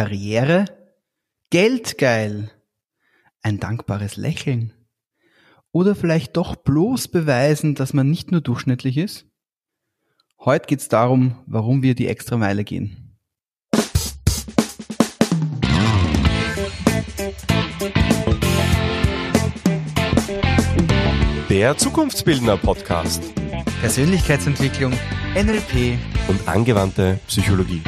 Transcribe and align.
Karriere? 0.00 0.64
Geldgeil? 1.50 2.50
Ein 3.42 3.60
dankbares 3.60 4.16
Lächeln? 4.16 4.72
Oder 5.72 5.94
vielleicht 5.94 6.38
doch 6.38 6.56
bloß 6.56 7.08
beweisen, 7.08 7.74
dass 7.74 7.92
man 7.92 8.08
nicht 8.08 8.32
nur 8.32 8.40
durchschnittlich 8.40 8.96
ist? 8.96 9.26
Heute 10.38 10.68
geht's 10.68 10.88
darum, 10.88 11.36
warum 11.44 11.82
wir 11.82 11.94
die 11.94 12.06
extra 12.06 12.38
Meile 12.38 12.64
gehen. 12.64 13.18
Der 21.50 21.76
Zukunftsbildner 21.76 22.56
Podcast 22.56 23.34
Persönlichkeitsentwicklung, 23.82 24.92
NLP 25.34 25.98
und 26.28 26.48
angewandte 26.48 27.20
Psychologie. 27.26 27.82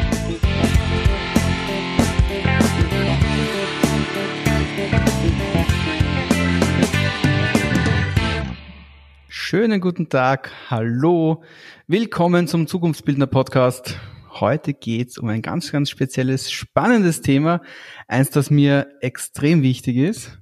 Schönen 9.52 9.82
guten 9.82 10.08
Tag, 10.08 10.50
hallo, 10.70 11.42
willkommen 11.86 12.48
zum 12.48 12.66
Zukunftsbildner 12.66 13.26
Podcast. 13.26 14.00
Heute 14.30 14.72
geht's 14.72 15.18
um 15.18 15.28
ein 15.28 15.42
ganz, 15.42 15.70
ganz 15.70 15.90
spezielles, 15.90 16.50
spannendes 16.50 17.20
Thema, 17.20 17.60
eins, 18.08 18.30
das 18.30 18.50
mir 18.50 18.86
extrem 19.02 19.60
wichtig 19.60 19.98
ist. 19.98 20.40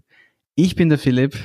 Ich 0.54 0.76
bin 0.76 0.90
der 0.90 0.98
Philipp. 0.98 1.36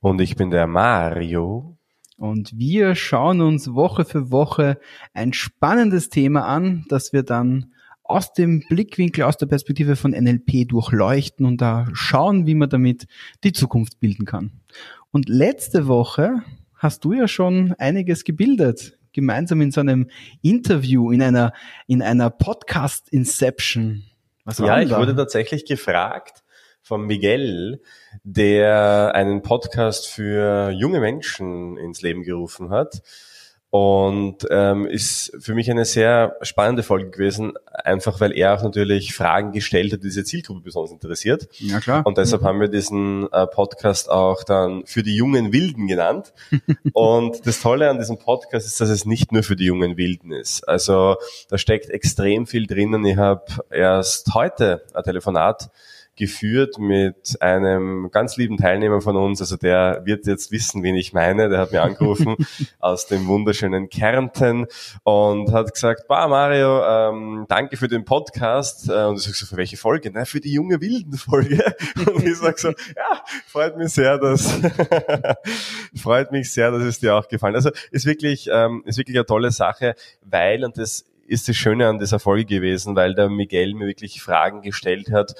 Und 0.00 0.22
ich 0.22 0.34
bin 0.36 0.50
der 0.50 0.66
Mario. 0.66 1.76
Und 2.16 2.56
wir 2.56 2.94
schauen 2.94 3.42
uns 3.42 3.74
Woche 3.74 4.06
für 4.06 4.30
Woche 4.30 4.78
ein 5.12 5.34
spannendes 5.34 6.08
Thema 6.08 6.46
an, 6.46 6.86
das 6.88 7.12
wir 7.12 7.22
dann 7.22 7.74
aus 8.02 8.32
dem 8.32 8.64
Blickwinkel, 8.66 9.24
aus 9.24 9.36
der 9.36 9.44
Perspektive 9.44 9.96
von 9.96 10.12
NLP 10.12 10.66
durchleuchten 10.66 11.44
und 11.44 11.60
da 11.60 11.86
schauen, 11.92 12.46
wie 12.46 12.54
man 12.54 12.70
damit 12.70 13.06
die 13.44 13.52
Zukunft 13.52 14.00
bilden 14.00 14.24
kann. 14.24 14.62
Und 15.10 15.28
letzte 15.28 15.86
Woche 15.86 16.42
hast 16.80 17.04
du 17.04 17.12
ja 17.12 17.28
schon 17.28 17.74
einiges 17.78 18.24
gebildet, 18.24 18.98
gemeinsam 19.12 19.60
in 19.60 19.70
so 19.70 19.80
einem 19.80 20.10
Interview, 20.42 21.12
in 21.12 21.22
einer, 21.22 21.52
in 21.86 22.02
einer 22.02 22.30
Podcast 22.30 23.10
Inception. 23.10 24.04
Was 24.44 24.60
war 24.60 24.66
ja, 24.66 24.80
ich 24.80 24.88
da? 24.88 24.98
wurde 24.98 25.14
tatsächlich 25.14 25.66
gefragt 25.66 26.42
von 26.80 27.06
Miguel, 27.06 27.82
der 28.24 29.12
einen 29.14 29.42
Podcast 29.42 30.08
für 30.08 30.70
junge 30.70 31.00
Menschen 31.00 31.76
ins 31.76 32.00
Leben 32.00 32.22
gerufen 32.22 32.70
hat 32.70 33.02
und 33.70 34.48
ähm, 34.50 34.84
ist 34.84 35.32
für 35.38 35.54
mich 35.54 35.70
eine 35.70 35.84
sehr 35.84 36.36
spannende 36.42 36.82
Folge 36.82 37.10
gewesen, 37.10 37.52
einfach 37.72 38.20
weil 38.20 38.36
er 38.36 38.54
auch 38.54 38.62
natürlich 38.64 39.14
Fragen 39.14 39.52
gestellt 39.52 39.92
hat, 39.92 40.00
die 40.00 40.08
diese 40.08 40.24
Zielgruppe 40.24 40.60
besonders 40.60 40.90
interessiert. 40.90 41.48
Ja, 41.58 41.78
klar. 41.78 42.04
Und 42.04 42.18
deshalb 42.18 42.42
mhm. 42.42 42.46
haben 42.46 42.60
wir 42.60 42.68
diesen 42.68 43.32
äh, 43.32 43.46
Podcast 43.46 44.10
auch 44.10 44.42
dann 44.42 44.84
für 44.86 45.04
die 45.04 45.14
jungen 45.14 45.52
Wilden 45.52 45.86
genannt. 45.86 46.32
und 46.92 47.46
das 47.46 47.60
Tolle 47.60 47.88
an 47.90 47.98
diesem 47.98 48.18
Podcast 48.18 48.66
ist, 48.66 48.80
dass 48.80 48.88
es 48.88 49.06
nicht 49.06 49.30
nur 49.30 49.44
für 49.44 49.54
die 49.54 49.66
jungen 49.66 49.96
Wilden 49.96 50.32
ist. 50.32 50.68
Also 50.68 51.16
da 51.48 51.56
steckt 51.56 51.90
extrem 51.90 52.48
viel 52.48 52.66
drinnen. 52.66 53.04
Ich 53.04 53.16
habe 53.18 53.44
erst 53.70 54.34
heute 54.34 54.82
ein 54.94 55.04
Telefonat 55.04 55.70
geführt 56.20 56.78
mit 56.78 57.40
einem 57.40 58.10
ganz 58.12 58.36
lieben 58.36 58.58
Teilnehmer 58.58 59.00
von 59.00 59.16
uns. 59.16 59.40
Also 59.40 59.56
der 59.56 60.02
wird 60.04 60.26
jetzt 60.26 60.52
wissen, 60.52 60.82
wen 60.82 60.94
ich 60.94 61.14
meine. 61.14 61.48
Der 61.48 61.58
hat 61.58 61.72
mir 61.72 61.80
angerufen 61.80 62.36
aus 62.78 63.06
dem 63.06 63.26
wunderschönen 63.26 63.88
Kärnten 63.88 64.66
und 65.02 65.50
hat 65.52 65.72
gesagt, 65.72 66.08
bah 66.08 66.28
Mario, 66.28 66.84
ähm, 66.84 67.46
danke 67.48 67.78
für 67.78 67.88
den 67.88 68.04
Podcast. 68.04 68.90
Äh, 68.90 69.06
und 69.06 69.16
ich 69.16 69.22
sage 69.22 69.34
so, 69.34 69.46
für 69.46 69.56
welche 69.56 69.78
Folge? 69.78 70.10
Na, 70.12 70.26
für 70.26 70.40
die 70.40 70.52
junge 70.52 70.82
wilden 70.82 71.14
Folge. 71.14 71.64
Und 72.06 72.22
ich 72.22 72.36
sage 72.36 72.58
so, 72.58 72.68
ja, 72.68 73.24
freut 73.46 73.78
mich 73.78 73.88
sehr, 73.88 74.18
dass 74.18 74.60
freut 75.96 76.32
mich 76.32 76.52
sehr, 76.52 76.70
dass 76.70 76.82
es 76.82 77.00
dir 77.00 77.16
auch 77.16 77.28
gefallen. 77.28 77.54
Also 77.54 77.70
ist 77.90 78.04
wirklich, 78.04 78.48
ähm, 78.52 78.82
ist 78.84 78.98
wirklich 78.98 79.16
eine 79.16 79.24
tolle 79.26 79.50
Sache, 79.50 79.94
weil, 80.22 80.64
und 80.64 80.76
das 80.76 81.09
ist 81.30 81.48
das 81.48 81.54
Schöne 81.54 81.86
an 81.86 82.00
dieser 82.00 82.18
Folge 82.18 82.44
gewesen, 82.44 82.96
weil 82.96 83.14
der 83.14 83.28
Miguel 83.28 83.74
mir 83.74 83.86
wirklich 83.86 84.20
Fragen 84.20 84.62
gestellt 84.62 85.12
hat, 85.12 85.36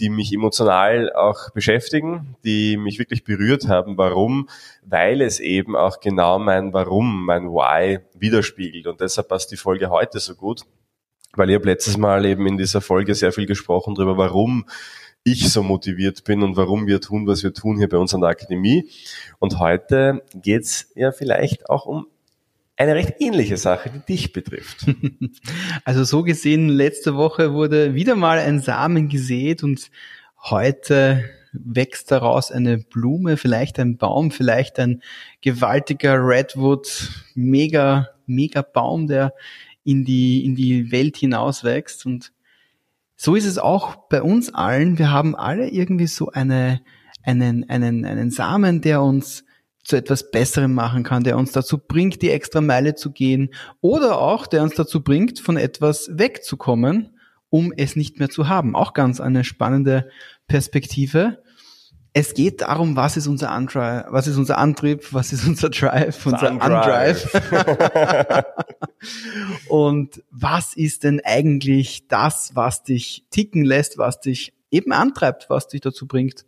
die 0.00 0.10
mich 0.10 0.32
emotional 0.32 1.12
auch 1.12 1.50
beschäftigen, 1.50 2.36
die 2.44 2.76
mich 2.76 2.98
wirklich 2.98 3.22
berührt 3.22 3.68
haben. 3.68 3.96
Warum? 3.96 4.48
Weil 4.82 5.22
es 5.22 5.38
eben 5.38 5.76
auch 5.76 6.00
genau 6.00 6.40
mein 6.40 6.72
Warum, 6.72 7.24
mein 7.24 7.44
Why 7.44 8.00
widerspiegelt. 8.14 8.88
Und 8.88 9.00
deshalb 9.00 9.28
passt 9.28 9.52
die 9.52 9.56
Folge 9.56 9.90
heute 9.90 10.18
so 10.18 10.34
gut, 10.34 10.62
weil 11.34 11.50
ich 11.50 11.54
habe 11.54 11.66
letztes 11.66 11.96
Mal 11.96 12.24
eben 12.24 12.44
in 12.48 12.58
dieser 12.58 12.80
Folge 12.80 13.14
sehr 13.14 13.32
viel 13.32 13.46
gesprochen 13.46 13.94
darüber, 13.94 14.18
warum 14.18 14.66
ich 15.22 15.52
so 15.52 15.62
motiviert 15.62 16.24
bin 16.24 16.42
und 16.42 16.56
warum 16.56 16.88
wir 16.88 17.00
tun, 17.00 17.28
was 17.28 17.44
wir 17.44 17.54
tun 17.54 17.78
hier 17.78 17.88
bei 17.88 17.98
uns 17.98 18.12
an 18.12 18.22
der 18.22 18.30
Akademie. 18.30 18.90
Und 19.38 19.60
heute 19.60 20.24
geht's 20.34 20.90
ja 20.96 21.12
vielleicht 21.12 21.70
auch 21.70 21.86
um 21.86 22.08
eine 22.78 22.94
recht 22.94 23.16
ähnliche 23.18 23.56
Sache, 23.56 23.90
die 23.90 24.14
dich 24.14 24.32
betrifft. 24.32 24.86
Also 25.84 26.04
so 26.04 26.22
gesehen, 26.22 26.68
letzte 26.68 27.16
Woche 27.16 27.52
wurde 27.52 27.94
wieder 27.94 28.14
mal 28.14 28.38
ein 28.38 28.60
Samen 28.60 29.08
gesät 29.08 29.62
und 29.62 29.90
heute 30.42 31.24
wächst 31.52 32.10
daraus 32.10 32.52
eine 32.52 32.78
Blume, 32.78 33.36
vielleicht 33.36 33.78
ein 33.78 33.96
Baum, 33.96 34.30
vielleicht 34.30 34.78
ein 34.78 35.02
gewaltiger 35.40 36.18
Redwood, 36.18 37.10
mega, 37.34 38.10
mega 38.26 38.62
Baum, 38.62 39.06
der 39.06 39.32
in 39.82 40.04
die, 40.04 40.44
in 40.44 40.54
die 40.54 40.92
Welt 40.92 41.16
hinaus 41.16 41.64
wächst. 41.64 42.04
Und 42.04 42.32
so 43.16 43.34
ist 43.34 43.46
es 43.46 43.58
auch 43.58 43.96
bei 44.08 44.22
uns 44.22 44.54
allen. 44.54 44.98
Wir 44.98 45.10
haben 45.10 45.34
alle 45.34 45.68
irgendwie 45.68 46.06
so 46.06 46.30
eine, 46.30 46.80
einen, 47.22 47.68
einen, 47.68 48.04
einen 48.04 48.30
Samen, 48.30 48.82
der 48.82 49.02
uns 49.02 49.44
zu 49.88 49.96
etwas 49.96 50.30
Besserem 50.30 50.74
machen 50.74 51.02
kann, 51.02 51.24
der 51.24 51.38
uns 51.38 51.52
dazu 51.52 51.78
bringt, 51.78 52.20
die 52.20 52.30
extra 52.30 52.60
Meile 52.60 52.94
zu 52.94 53.10
gehen 53.10 53.48
oder 53.80 54.20
auch 54.20 54.46
der 54.46 54.62
uns 54.62 54.74
dazu 54.74 55.02
bringt, 55.02 55.40
von 55.40 55.56
etwas 55.56 56.10
wegzukommen, 56.12 57.16
um 57.48 57.72
es 57.74 57.96
nicht 57.96 58.18
mehr 58.18 58.28
zu 58.28 58.48
haben. 58.48 58.76
Auch 58.76 58.92
ganz 58.92 59.18
eine 59.18 59.44
spannende 59.44 60.10
Perspektive. 60.46 61.42
Es 62.12 62.34
geht 62.34 62.60
darum, 62.60 62.96
was 62.96 63.16
ist 63.16 63.28
unser 63.28 63.50
Andrive, 63.50 64.04
was 64.10 64.26
ist 64.26 64.36
unser 64.36 64.58
Antrieb, 64.58 65.10
was 65.12 65.32
ist 65.32 65.46
unser 65.46 65.70
Drive, 65.70 66.26
unser 66.26 66.52
Undrive. 66.52 67.26
Und 69.68 70.22
was 70.30 70.74
ist 70.74 71.04
denn 71.04 71.22
eigentlich 71.24 72.08
das, 72.08 72.50
was 72.54 72.82
dich 72.82 73.24
ticken 73.30 73.64
lässt, 73.64 73.96
was 73.96 74.20
dich 74.20 74.52
eben 74.70 74.92
antreibt, 74.92 75.48
was 75.48 75.68
dich 75.68 75.80
dazu 75.80 76.06
bringt, 76.06 76.44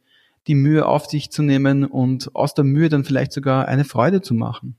die 0.47 0.55
Mühe 0.55 0.87
auf 0.87 1.07
sich 1.07 1.31
zu 1.31 1.43
nehmen 1.43 1.85
und 1.85 2.35
aus 2.35 2.55
der 2.55 2.65
Mühe 2.65 2.89
dann 2.89 3.05
vielleicht 3.05 3.33
sogar 3.33 3.69
eine 3.69 3.85
Freude 3.85 4.21
zu 4.23 4.35
machen. 4.35 4.77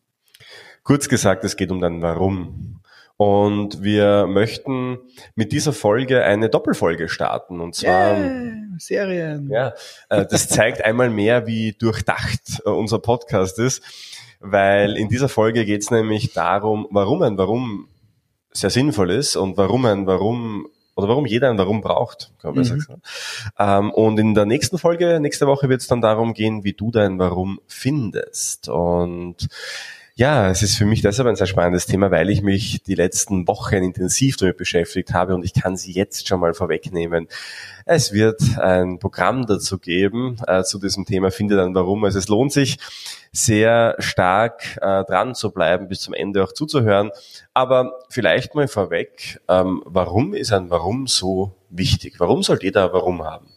Kurz 0.84 1.10
gesagt, 1.10 1.44
es 1.44 1.56
geht 1.56 1.72
um 1.72 1.80
dein 1.80 2.02
Warum. 2.02 2.82
Und 3.18 3.84
wir 3.84 4.26
möchten 4.26 4.98
mit 5.36 5.52
dieser 5.52 5.74
Folge 5.74 6.24
eine 6.24 6.50
Doppelfolge 6.50 7.08
starten. 7.08 7.60
Und 7.60 7.76
zwar 7.76 8.18
yeah, 8.18 8.54
Serien. 8.80 9.48
Ja, 9.52 9.74
äh, 10.10 10.26
das 10.26 10.50
zeigt 10.50 10.84
einmal 10.84 11.12
mehr, 11.12 11.46
wie 11.46 11.74
durchdacht 11.74 12.64
äh, 12.66 12.70
unser 12.70 12.98
Podcast 12.98 13.60
ist, 13.60 13.84
weil 14.40 14.98
in 14.98 15.08
dieser 15.08 15.30
Folge 15.30 15.66
geht 15.66 15.84
es 15.84 15.92
nämlich 15.92 16.34
darum, 16.34 16.88
warum 16.90 17.22
ein 17.22 17.38
Warum 17.38 17.90
sehr 18.52 18.72
sinnvoll 18.72 19.12
ist 19.12 19.36
und 19.36 19.56
warum 19.56 19.86
ein 19.86 20.08
Warum 20.08 20.68
oder 21.01 21.09
warum 21.09 21.25
jeder 21.25 21.50
ein 21.50 21.57
Warum 21.57 21.81
braucht, 21.81 22.31
kann 22.39 22.56
man 22.56 22.63
mhm. 22.63 22.79
sagen. 22.79 23.01
Ähm, 23.57 23.91
und 23.91 24.19
in 24.19 24.34
der 24.34 24.45
nächsten 24.45 24.78
Folge, 24.78 25.19
nächste 25.19 25.47
Woche 25.47 25.69
wird 25.69 25.81
es 25.81 25.88
dann 25.88 26.01
darum 26.01 26.34
gehen, 26.34 26.63
wie 26.63 26.73
du 26.73 26.91
dein 26.91 27.19
Warum 27.19 27.59
findest. 27.67 28.69
Und 28.69 29.47
ja, 30.16 30.50
es 30.50 30.62
ist 30.62 30.78
für 30.78 30.86
mich 30.86 31.02
deshalb 31.02 31.28
ein 31.28 31.36
sehr 31.36 31.48
spannendes 31.48 31.86
Thema, 31.86 32.12
weil 32.12 32.30
ich 32.30 32.42
mich 32.42 32.84
die 32.84 32.96
letzten 32.96 33.48
Wochen 33.48 33.76
intensiv 33.76 34.36
damit 34.38 34.58
beschäftigt 34.58 35.14
habe 35.14 35.34
und 35.36 35.44
ich 35.44 35.54
kann 35.54 35.78
sie 35.78 35.94
jetzt 35.94 36.28
schon 36.28 36.40
mal 36.42 36.54
vorwegnehmen. 36.54 37.28
Es 37.86 38.12
wird 38.12 38.42
ein 38.60 39.00
Programm 39.00 39.46
dazu 39.46 39.80
geben, 39.80 40.38
äh, 40.48 40.63
zu 40.63 40.80
diesem 40.80 41.06
Thema, 41.06 41.31
finde 41.31 41.56
dann 41.56 41.74
warum. 41.74 42.04
Also 42.04 42.19
es 42.19 42.28
lohnt 42.28 42.52
sich 42.52 42.78
sehr 43.31 43.96
stark 44.00 44.78
äh, 44.81 45.06
dran 45.06 45.34
zu 45.34 45.52
bleiben, 45.52 45.88
bis 45.88 46.02
zum 46.02 46.14
Ende 46.14 46.44
auch 46.44 46.52
zuzuhören. 46.52 47.12
Aber 47.54 48.00
vielleicht 48.10 48.54
mal 48.54 48.68
vorweg, 48.68 49.40
ähm, 49.48 49.81
warum 49.86 50.34
ist 50.34 50.52
ein 50.52 50.69
Warum 50.69 51.07
so 51.07 51.56
wichtig? 51.69 52.19
Warum 52.19 52.44
sollte 52.44 52.66
jeder 52.66 52.92
Warum 52.92 53.24
haben? 53.24 53.50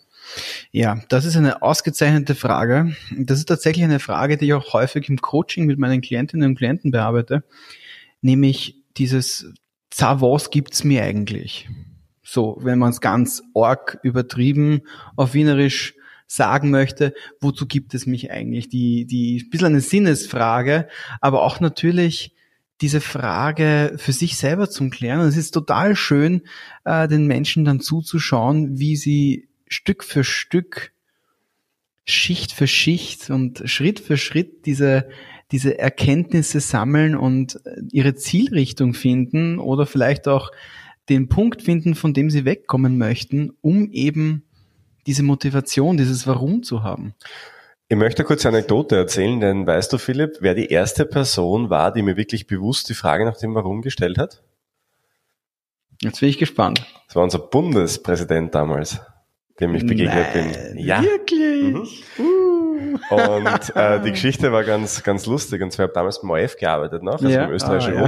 Ja, 0.71 1.01
das 1.09 1.25
ist 1.25 1.37
eine 1.37 1.63
ausgezeichnete 1.63 2.35
Frage. 2.35 2.95
Das 3.17 3.39
ist 3.39 3.47
tatsächlich 3.47 3.85
eine 3.85 4.01
Frage, 4.01 4.37
die 4.37 4.47
ich 4.47 4.55
auch 4.55 4.73
häufig 4.73 5.09
im 5.09 5.19
Coaching 5.19 5.67
mit 5.67 5.79
meinen 5.79 6.01
Klientinnen 6.01 6.51
und 6.51 6.59
Klienten 6.59 6.91
bearbeite, 6.91 7.45
nämlich 8.21 8.77
dieses, 8.97 9.53
was 9.97 10.51
gibt's 10.51 10.85
mir 10.85 11.03
eigentlich? 11.03 11.69
So, 12.23 12.59
wenn 12.61 12.79
man 12.79 12.91
es 12.91 13.01
ganz 13.01 13.43
org 13.53 13.99
übertrieben 14.03 14.83
auf 15.17 15.35
Wienerisch 15.35 15.95
sagen 16.27 16.71
möchte, 16.71 17.15
wozu 17.41 17.67
gibt 17.67 17.95
es 17.95 18.07
mich 18.07 18.31
eigentlich? 18.31 18.69
Die, 18.69 19.07
die, 19.07 19.43
ein 19.45 19.51
bisschen 19.51 19.67
eine 19.67 19.81
Sinnesfrage, 19.81 20.89
aber 21.21 21.43
auch 21.43 21.61
natürlich 21.61 22.35
diese 22.81 23.01
Frage 23.01 23.95
für 23.97 24.13
sich 24.13 24.37
selber 24.37 24.69
zum 24.69 24.91
Klären. 24.91 25.21
Und 25.21 25.29
es 25.29 25.37
ist 25.37 25.53
total 25.53 25.95
schön, 25.97 26.43
äh, 26.85 27.07
den 27.09 27.27
Menschen 27.27 27.65
dann 27.65 27.81
zuzuschauen, 27.81 28.79
wie 28.79 28.97
sie 28.97 29.49
Stück 29.75 30.05
für 30.05 30.23
Stück, 30.25 30.93
Schicht 32.05 32.53
für 32.53 32.67
Schicht 32.67 33.31
und 33.31 33.63
Schritt 33.69 33.99
für 33.99 34.17
Schritt 34.17 34.67
diese, 34.67 35.09
diese 35.51 35.79
Erkenntnisse 35.79 36.61
sammeln 36.61 37.17
und 37.17 37.61
äh, 37.67 37.81
ihre 37.91 38.15
Zielrichtung 38.15 38.95
finden 38.95 39.59
oder 39.59 39.87
vielleicht 39.87 40.29
auch 40.29 40.51
den 41.09 41.29
Punkt 41.29 41.61
finden, 41.63 41.95
von 41.95 42.15
dem 42.15 42.31
sie 42.31 42.45
wegkommen 42.45 42.99
möchten, 42.99 43.53
um 43.61 43.91
eben 43.91 44.45
diese 45.07 45.23
Motivation, 45.23 45.97
dieses 45.97 46.27
Warum 46.27 46.63
zu 46.63 46.83
haben. 46.83 47.15
Ich 47.89 47.97
möchte 47.97 48.25
kurz 48.25 48.47
eine 48.47 48.59
Anekdote 48.59 48.97
erzählen, 48.97 49.41
denn 49.41 49.67
weißt 49.67 49.93
du, 49.93 49.99
Philipp, 49.99 50.39
wer 50.41 50.55
die 50.55 50.69
erste 50.69 51.05
Person 51.05 51.69
war, 51.69 51.93
die 51.93 52.03
mir 52.03 52.17
wirklich 52.17 52.47
bewusst 52.47 52.89
die 52.89 52.95
Frage 52.95 53.25
nach 53.25 53.37
dem 53.37 53.55
Warum 53.55 53.83
gestellt 53.83 54.19
hat? 54.19 54.43
Jetzt 56.01 56.21
bin 56.21 56.29
ich 56.29 56.39
gespannt. 56.39 56.87
Das 57.07 57.17
war 57.17 57.25
unser 57.25 57.39
Bundespräsident 57.39 58.55
damals, 58.55 59.01
dem 59.61 59.75
ich 59.75 59.87
begegnet 59.87 60.27
Nein, 60.35 60.53
bin. 60.75 60.79
Ja. 60.79 61.03
Wirklich? 61.03 62.05
Mhm. 62.19 62.99
Und 63.11 63.77
äh, 63.77 64.01
die 64.03 64.11
Geschichte 64.11 64.53
war 64.53 64.65
ganz, 64.65 65.03
ganz 65.03 65.27
lustig. 65.27 65.63
Und 65.63 65.73
zwar 65.73 65.85
habe 65.85 65.93
damals 65.95 66.21
beim 66.21 66.31
ORF 66.31 66.57
gearbeitet 66.57 67.03
noch, 67.03 67.15
also 67.15 67.29
Ja. 67.29 67.45
beim 67.45 67.53
österreichischen 67.55 67.95
Ah, 67.97 68.01
ja. 68.01 68.07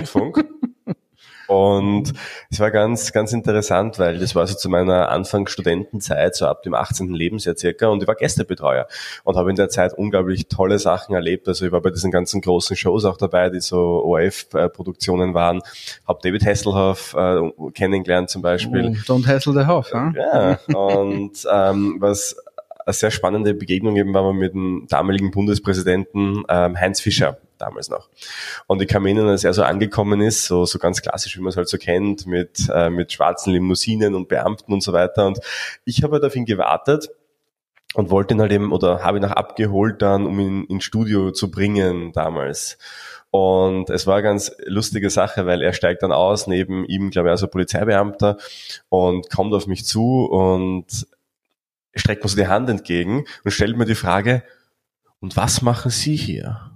Und 1.47 2.13
es 2.51 2.61
war 2.61 2.71
ganz, 2.71 3.13
ganz 3.13 3.33
interessant, 3.33 3.99
weil 3.99 4.19
das 4.19 4.35
war 4.35 4.47
so 4.47 4.57
zu 4.57 4.69
meiner 4.69 5.11
Anfangsstudentenzeit, 5.11 6.35
so 6.35 6.47
ab 6.47 6.63
dem 6.63 6.75
18. 6.75 7.13
Lebensjahr 7.13 7.57
circa, 7.57 7.89
und 7.89 8.03
ich 8.03 8.09
war 8.09 8.15
Gästebetreuer 8.15 8.87
und 9.25 9.37
habe 9.37 9.51
in 9.51 9.57
der 9.57 9.69
Zeit 9.69 9.93
unglaublich 9.95 10.49
tolle 10.49 10.79
Sachen 10.79 11.15
erlebt. 11.15 11.49
Also 11.49 11.67
ich 11.67 11.73
war 11.73 11.81
bei 11.81 11.91
diesen 11.91 12.11
ganzen 12.11 12.41
großen 12.41 12.77
Shows 12.77 13.05
auch 13.05 13.17
dabei, 13.17 13.51
die 13.51 13.61
so 13.61 14.03
ORF-Produktionen 14.05 15.35
waren, 15.35 15.61
habe 16.07 16.19
David 16.23 16.45
Hasselhoff 16.45 17.15
äh, 17.15 17.51
kennengelernt 17.75 18.31
zum 18.31 18.43
Beispiel. 18.43 18.97
Oh, 19.09 19.13
don't 19.13 19.27
hassle 19.27 19.53
the 19.53 19.67
house, 19.67 19.91
ja? 19.93 20.13
Ja, 20.17 20.59
und 20.77 21.47
ähm, 21.51 21.97
was 21.99 22.37
eine 22.85 22.95
sehr 22.95 23.11
spannende 23.11 23.55
Begegnung 23.55 23.97
eben 23.97 24.15
war 24.15 24.33
mit 24.33 24.55
dem 24.55 24.87
damaligen 24.89 25.31
Bundespräsidenten 25.31 26.45
ähm, 26.49 26.79
Heinz 26.79 27.01
Fischer 27.01 27.39
damals 27.59 27.89
noch. 27.89 28.09
Und 28.67 28.83
ich 28.83 28.89
kann 28.89 29.03
mir 29.03 29.11
erinnern, 29.11 29.29
als 29.29 29.45
er 29.45 29.55
so 29.55 29.63
angekommen 29.63 30.21
ist, 30.21 30.47
so, 30.47 30.65
so 30.65 30.79
ganz 30.79 31.03
klassisch, 31.03 31.37
wie 31.37 31.41
man 31.41 31.51
es 31.51 31.57
halt 31.57 31.69
so 31.69 31.79
kennt, 31.79 32.27
mit, 32.27 32.69
äh, 32.73 32.91
mit 32.91 33.13
schwarzen 33.13 33.53
Limousinen 33.53 34.15
und 34.15 34.29
Beamten 34.29 34.73
und 34.73 34.83
so 34.83 34.93
weiter. 34.93 35.27
Und 35.27 35.39
ich 35.85 36.03
habe 36.03 36.15
halt 36.15 36.25
auf 36.25 36.37
ihn 36.37 36.45
gewartet 36.45 37.11
und 37.95 38.11
wollte 38.11 38.35
ihn 38.35 38.41
halt 38.41 38.53
eben, 38.53 38.73
oder 38.73 39.03
habe 39.03 39.19
ihn 39.19 39.25
auch 39.25 39.33
abgeholt 39.33 40.03
dann, 40.03 40.27
um 40.27 40.39
ihn 40.39 40.65
ins 40.65 40.85
Studio 40.85 41.31
zu 41.31 41.51
bringen 41.51 42.13
damals. 42.13 42.79
Und 43.31 43.91
es 43.91 44.07
war 44.07 44.15
eine 44.15 44.23
ganz 44.23 44.53
lustige 44.65 45.11
Sache, 45.11 45.47
weil 45.47 45.63
er 45.63 45.73
steigt 45.73 46.03
dann 46.03 46.13
aus, 46.13 46.47
neben 46.47 46.85
ihm, 46.85 47.11
glaube 47.11 47.29
ich, 47.29 47.33
also 47.33 47.49
Polizeibeamter 47.49 48.39
und 48.89 49.31
kommt 49.31 49.53
auf 49.53 49.67
mich 49.67 49.85
zu 49.85 50.25
und 50.27 51.07
streckt 51.95 52.23
mir 52.23 52.31
so 52.31 52.37
die 52.37 52.47
Hand 52.47 52.69
entgegen 52.71 53.25
und 53.45 53.51
stellt 53.51 53.77
mir 53.77 53.87
die 53.87 53.95
Frage, 53.95 54.43
und 55.21 55.37
was 55.37 55.63
machen 55.63 55.91
Sie 55.91 56.17
hier? 56.17 56.76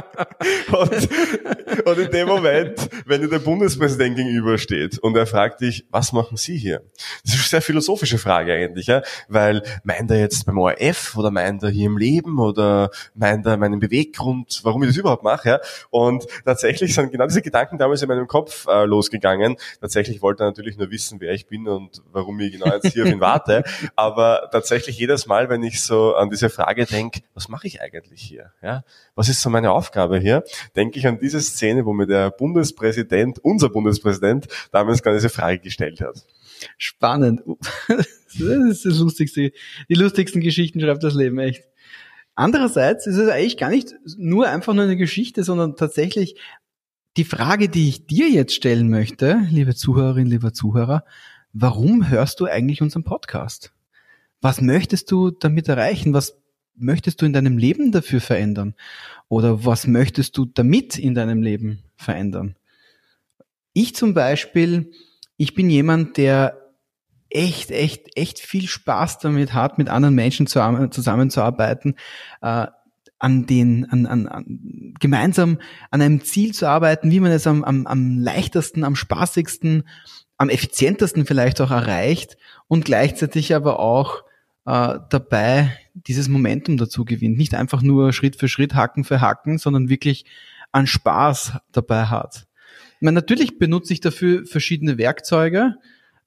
und, 0.71 1.85
und 1.85 1.97
in 1.97 2.11
dem 2.11 2.27
Moment, 2.27 2.89
wenn 3.05 3.21
dir 3.21 3.29
der 3.29 3.39
Bundespräsident 3.39 4.15
gegenübersteht 4.15 4.99
und 4.99 5.15
er 5.15 5.25
fragt 5.25 5.61
dich, 5.61 5.85
was 5.89 6.11
machen 6.11 6.37
Sie 6.37 6.57
hier? 6.57 6.81
Das 7.23 7.33
ist 7.33 7.39
eine 7.39 7.49
sehr 7.49 7.61
philosophische 7.61 8.17
Frage 8.17 8.53
eigentlich, 8.53 8.87
ja? 8.87 9.01
weil 9.27 9.63
meint 9.83 10.11
er 10.11 10.19
jetzt 10.19 10.45
beim 10.45 10.57
ORF 10.57 11.17
oder 11.17 11.31
meint 11.31 11.63
er 11.63 11.69
hier 11.69 11.87
im 11.87 11.97
Leben 11.97 12.39
oder 12.39 12.89
meint 13.13 13.45
er 13.45 13.57
meinen 13.57 13.79
Beweggrund, 13.79 14.61
warum 14.63 14.83
ich 14.83 14.89
das 14.89 14.97
überhaupt 14.97 15.23
mache? 15.23 15.49
Ja? 15.49 15.59
Und 15.89 16.25
tatsächlich 16.45 16.93
sind 16.93 17.11
genau 17.11 17.27
diese 17.27 17.41
Gedanken 17.41 17.77
damals 17.77 18.01
in 18.01 18.07
meinem 18.07 18.27
Kopf 18.27 18.67
äh, 18.67 18.85
losgegangen. 18.85 19.57
Tatsächlich 19.79 20.21
wollte 20.21 20.43
er 20.43 20.47
natürlich 20.47 20.77
nur 20.77 20.91
wissen, 20.91 21.19
wer 21.21 21.33
ich 21.33 21.47
bin 21.47 21.67
und 21.67 22.01
warum 22.11 22.39
ich 22.39 22.53
genau 22.53 22.73
jetzt 22.73 22.93
hier 22.93 23.03
auf 23.03 23.09
ihn 23.09 23.19
warte. 23.19 23.63
Aber 23.95 24.49
tatsächlich 24.51 24.97
jedes 24.97 25.25
Mal, 25.25 25.49
wenn 25.49 25.63
ich 25.63 25.81
so 25.81 26.15
an 26.15 26.29
diese 26.29 26.49
Frage 26.49 26.85
denke, 26.85 27.21
was 27.33 27.47
mache 27.47 27.67
ich 27.67 27.81
eigentlich 27.81 28.21
hier? 28.21 28.51
Ja? 28.61 28.83
Was 29.15 29.29
ist 29.29 29.41
so 29.41 29.49
meine 29.49 29.71
Aufgabe 29.71 30.00
hier? 30.19 30.43
Denke 30.75 30.99
ich 30.99 31.07
an 31.07 31.19
diese 31.19 31.41
Szene, 31.41 31.85
wo 31.85 31.93
mir 31.93 32.07
der 32.07 32.31
Bundespräsident, 32.31 33.39
unser 33.39 33.69
Bundespräsident, 33.69 34.47
damals 34.71 35.01
gerade 35.01 35.17
diese 35.17 35.29
Frage 35.29 35.59
gestellt 35.59 36.01
hat. 36.01 36.25
Spannend. 36.77 37.41
Das 38.39 38.47
ist 38.47 38.85
das 38.85 38.99
Lustigste. 38.99 39.51
Die 39.89 39.93
lustigsten 39.93 40.39
Geschichten 40.39 40.79
schreibt 40.79 41.03
das 41.03 41.15
Leben 41.15 41.37
echt. 41.39 41.65
Andererseits 42.33 43.05
ist 43.05 43.17
es 43.17 43.29
eigentlich 43.29 43.57
gar 43.57 43.69
nicht 43.69 43.93
nur 44.17 44.47
einfach 44.47 44.73
nur 44.73 44.85
eine 44.85 44.95
Geschichte, 44.95 45.43
sondern 45.43 45.75
tatsächlich 45.75 46.37
die 47.17 47.25
Frage, 47.25 47.67
die 47.67 47.89
ich 47.89 48.07
dir 48.07 48.29
jetzt 48.29 48.55
stellen 48.55 48.89
möchte, 48.89 49.41
liebe 49.49 49.75
Zuhörerin, 49.75 50.27
lieber 50.27 50.53
Zuhörer, 50.53 51.03
warum 51.51 52.09
hörst 52.09 52.39
du 52.39 52.45
eigentlich 52.45 52.81
unseren 52.81 53.03
Podcast? 53.03 53.73
Was 54.39 54.61
möchtest 54.61 55.11
du 55.11 55.29
damit 55.29 55.67
erreichen? 55.67 56.13
Was 56.13 56.40
möchtest 56.75 57.21
du 57.21 57.25
in 57.25 57.33
deinem 57.33 57.57
Leben 57.57 57.91
dafür 57.91 58.21
verändern? 58.21 58.75
Oder 59.29 59.65
was 59.65 59.87
möchtest 59.87 60.37
du 60.37 60.45
damit 60.45 60.97
in 60.97 61.15
deinem 61.15 61.41
Leben 61.41 61.83
verändern? 61.95 62.55
Ich 63.73 63.95
zum 63.95 64.13
Beispiel, 64.13 64.91
ich 65.37 65.53
bin 65.53 65.69
jemand, 65.69 66.17
der 66.17 66.57
echt, 67.29 67.71
echt, 67.71 68.17
echt 68.17 68.39
viel 68.39 68.67
Spaß 68.67 69.19
damit 69.19 69.53
hat, 69.53 69.77
mit 69.77 69.89
anderen 69.89 70.15
Menschen 70.15 70.47
zu, 70.47 70.59
zusammenzuarbeiten, 70.91 71.95
äh, 72.41 72.67
an 73.19 73.45
den, 73.45 73.85
an, 73.89 74.05
an, 74.07 74.27
an, 74.27 74.95
gemeinsam 74.99 75.59
an 75.91 76.01
einem 76.01 76.23
Ziel 76.23 76.53
zu 76.53 76.67
arbeiten, 76.67 77.11
wie 77.11 77.19
man 77.19 77.31
es 77.31 77.45
am, 77.45 77.63
am, 77.63 77.85
am 77.85 78.19
leichtesten, 78.19 78.83
am 78.83 78.95
spaßigsten, 78.95 79.87
am 80.37 80.49
effizientesten 80.49 81.25
vielleicht 81.25 81.61
auch 81.61 81.71
erreicht 81.71 82.35
und 82.67 82.83
gleichzeitig 82.83 83.53
aber 83.53 83.79
auch 83.79 84.23
äh, 84.65 84.97
dabei 85.09 85.77
dieses 85.93 86.29
Momentum 86.29 86.77
dazu 86.77 87.05
gewinnt. 87.05 87.37
Nicht 87.37 87.53
einfach 87.55 87.81
nur 87.81 88.13
Schritt 88.13 88.35
für 88.35 88.47
Schritt, 88.47 88.75
Haken 88.75 89.03
für 89.03 89.21
Haken, 89.21 89.57
sondern 89.57 89.89
wirklich 89.89 90.25
an 90.71 90.87
Spaß 90.87 91.53
dabei 91.71 92.05
hat. 92.05 92.47
Meine, 92.99 93.15
natürlich 93.15 93.57
benutze 93.57 93.93
ich 93.93 93.99
dafür 93.99 94.45
verschiedene 94.45 94.97
Werkzeuge, 94.97 95.75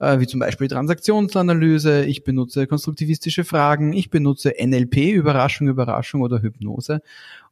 äh, 0.01 0.19
wie 0.19 0.27
zum 0.27 0.41
Beispiel 0.41 0.69
Transaktionsanalyse, 0.69 2.05
ich 2.05 2.25
benutze 2.25 2.67
konstruktivistische 2.67 3.45
Fragen, 3.45 3.93
ich 3.93 4.11
benutze 4.11 4.55
NLP, 4.61 5.13
Überraschung, 5.13 5.69
Überraschung 5.69 6.23
oder 6.23 6.43
Hypnose 6.43 7.01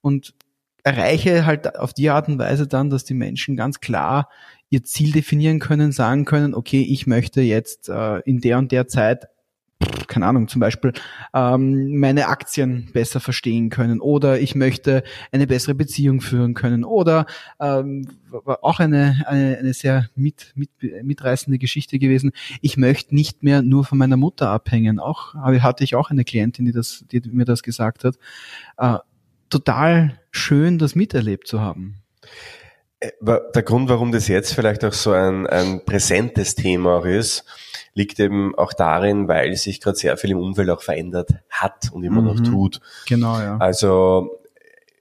und 0.00 0.34
erreiche 0.84 1.46
halt 1.46 1.78
auf 1.78 1.92
die 1.94 2.10
Art 2.10 2.28
und 2.28 2.38
Weise 2.38 2.66
dann, 2.66 2.90
dass 2.90 3.04
die 3.04 3.14
Menschen 3.14 3.56
ganz 3.56 3.80
klar 3.80 4.28
ihr 4.68 4.82
Ziel 4.82 5.12
definieren 5.12 5.60
können, 5.60 5.92
sagen 5.92 6.24
können, 6.24 6.54
okay, 6.54 6.82
ich 6.82 7.06
möchte 7.06 7.40
jetzt 7.42 7.88
äh, 7.88 8.18
in 8.20 8.40
der 8.40 8.58
und 8.58 8.72
der 8.72 8.88
Zeit 8.88 9.28
keine 10.06 10.26
Ahnung, 10.26 10.48
zum 10.48 10.60
Beispiel 10.60 10.92
ähm, 11.34 11.98
meine 11.98 12.28
Aktien 12.28 12.90
besser 12.92 13.20
verstehen 13.20 13.70
können 13.70 14.00
oder 14.00 14.40
ich 14.40 14.54
möchte 14.54 15.02
eine 15.30 15.46
bessere 15.46 15.74
Beziehung 15.74 16.20
führen 16.20 16.54
können 16.54 16.84
oder 16.84 17.26
ähm, 17.60 18.08
auch 18.44 18.80
eine, 18.80 19.24
eine, 19.26 19.58
eine 19.58 19.74
sehr 19.74 20.08
mit, 20.14 20.52
mit, 20.54 20.70
mitreißende 21.02 21.58
Geschichte 21.58 21.98
gewesen. 21.98 22.32
Ich 22.60 22.76
möchte 22.76 23.14
nicht 23.14 23.42
mehr 23.42 23.62
nur 23.62 23.84
von 23.84 23.98
meiner 23.98 24.16
Mutter 24.16 24.50
abhängen. 24.50 24.98
Auch 24.98 25.34
hatte 25.34 25.84
ich 25.84 25.94
auch 25.94 26.10
eine 26.10 26.24
Klientin, 26.24 26.64
die 26.64 26.72
das, 26.72 27.04
die 27.10 27.22
mir 27.30 27.44
das 27.44 27.62
gesagt 27.62 28.04
hat. 28.04 28.16
Äh, 28.76 28.98
total 29.50 30.18
schön, 30.30 30.78
das 30.78 30.94
miterlebt 30.94 31.46
zu 31.46 31.60
haben. 31.60 32.02
Der 33.20 33.62
Grund, 33.64 33.88
warum 33.88 34.12
das 34.12 34.28
jetzt 34.28 34.54
vielleicht 34.54 34.84
auch 34.84 34.92
so 34.92 35.10
ein, 35.10 35.46
ein 35.46 35.84
präsentes 35.84 36.54
Thema 36.54 36.98
auch 36.98 37.04
ist, 37.04 37.44
liegt 37.94 38.18
eben 38.20 38.54
auch 38.56 38.72
darin, 38.72 39.28
weil 39.28 39.54
sich 39.56 39.80
gerade 39.80 39.96
sehr 39.96 40.16
viel 40.16 40.30
im 40.30 40.38
Umfeld 40.38 40.70
auch 40.70 40.82
verändert 40.82 41.30
hat 41.50 41.90
und 41.92 42.04
immer 42.04 42.20
mhm. 42.20 42.26
noch 42.26 42.40
tut. 42.40 42.80
Genau, 43.06 43.38
ja. 43.38 43.56
Also 43.58 44.38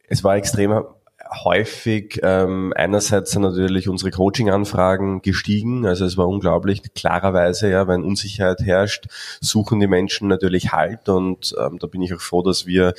es 0.07 0.23
war 0.23 0.35
extrem 0.35 0.83
häufig, 1.43 2.19
ähm, 2.23 2.73
einerseits 2.75 3.31
sind 3.31 3.43
natürlich 3.43 3.87
unsere 3.87 4.11
Coaching-Anfragen 4.11 5.21
gestiegen, 5.21 5.85
also 5.85 6.03
es 6.03 6.17
war 6.17 6.27
unglaublich, 6.27 6.81
klarerweise, 6.93 7.69
ja, 7.69 7.87
wenn 7.87 8.03
Unsicherheit 8.03 8.59
herrscht, 8.59 9.05
suchen 9.39 9.79
die 9.79 9.87
Menschen 9.87 10.27
natürlich 10.27 10.73
Halt 10.73 11.07
und 11.07 11.55
ähm, 11.57 11.79
da 11.79 11.87
bin 11.87 12.01
ich 12.01 12.13
auch 12.13 12.19
froh, 12.19 12.41
dass 12.41 12.65
wir 12.65 12.93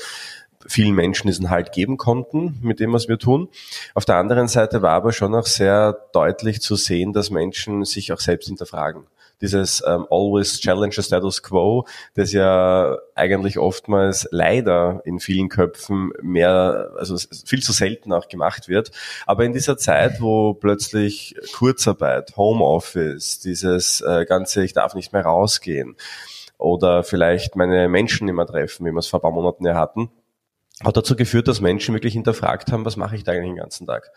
vielen 0.67 0.95
Menschen 0.95 1.27
diesen 1.27 1.51
Halt 1.51 1.73
geben 1.73 1.99
konnten 1.99 2.59
mit 2.63 2.81
dem, 2.81 2.93
was 2.93 3.09
wir 3.09 3.19
tun. 3.19 3.49
Auf 3.95 4.05
der 4.05 4.17
anderen 4.17 4.49
Seite 4.49 4.81
war 4.81 4.93
aber 4.93 5.13
schon 5.13 5.35
auch 5.35 5.47
sehr 5.47 5.93
deutlich 6.13 6.63
zu 6.63 6.77
sehen, 6.77 7.13
dass 7.13 7.31
Menschen 7.31 7.85
sich 7.85 8.13
auch 8.13 8.21
selbst 8.21 8.47
hinterfragen 8.47 9.07
dieses 9.43 9.83
ähm, 9.87 10.07
Always 10.11 10.61
Challenge 10.61 10.93
the 10.93 11.03
Status 11.03 11.43
Quo, 11.43 11.87
das 12.15 12.33
ja 12.33 12.97
eigentlich 13.15 13.59
oftmals 13.59 14.29
leider 14.31 15.03
in 15.05 15.21
vielen 15.21 15.49
Köpfen 15.49 16.13
mehr, 16.23 16.93
also 16.97 17.17
viel 17.45 17.63
zu 17.63 17.73
selten 17.73 18.13
auch 18.13 18.29
gemacht 18.29 18.69
wird. 18.69 18.93
Aber 19.27 19.45
in 19.45 19.53
dieser 19.53 19.77
Zeit, 19.77 20.21
wo 20.21 20.55
plötzlich 20.55 21.35
Kurzarbeit, 21.55 22.37
Homeoffice, 22.37 23.41
dieses 23.41 24.01
äh, 24.01 24.25
ganze, 24.25 24.65
ich 24.65 24.73
darf 24.73 24.95
nicht 24.95 25.13
mehr 25.13 25.23
rausgehen 25.23 25.97
oder 26.57 27.03
vielleicht 27.03 27.57
meine 27.57 27.89
Menschen 27.89 28.33
mehr 28.33 28.47
treffen, 28.47 28.87
wie 28.87 28.93
wir 28.93 28.99
es 28.99 29.09
vor 29.09 29.19
ein 29.19 29.23
paar 29.23 29.33
Monaten 29.33 29.67
ja 29.67 29.75
hatten, 29.75 30.11
hat 30.85 30.97
dazu 30.97 31.17
geführt, 31.17 31.49
dass 31.49 31.61
Menschen 31.61 31.95
wirklich 31.95 32.15
hinterfragt 32.15 32.73
haben, 32.73 32.85
was 32.85 32.97
mache 32.97 33.17
ich 33.17 33.25
da 33.25 33.33
eigentlich 33.33 33.51
den 33.51 33.57
ganzen 33.57 33.87
Tag? 33.87 34.11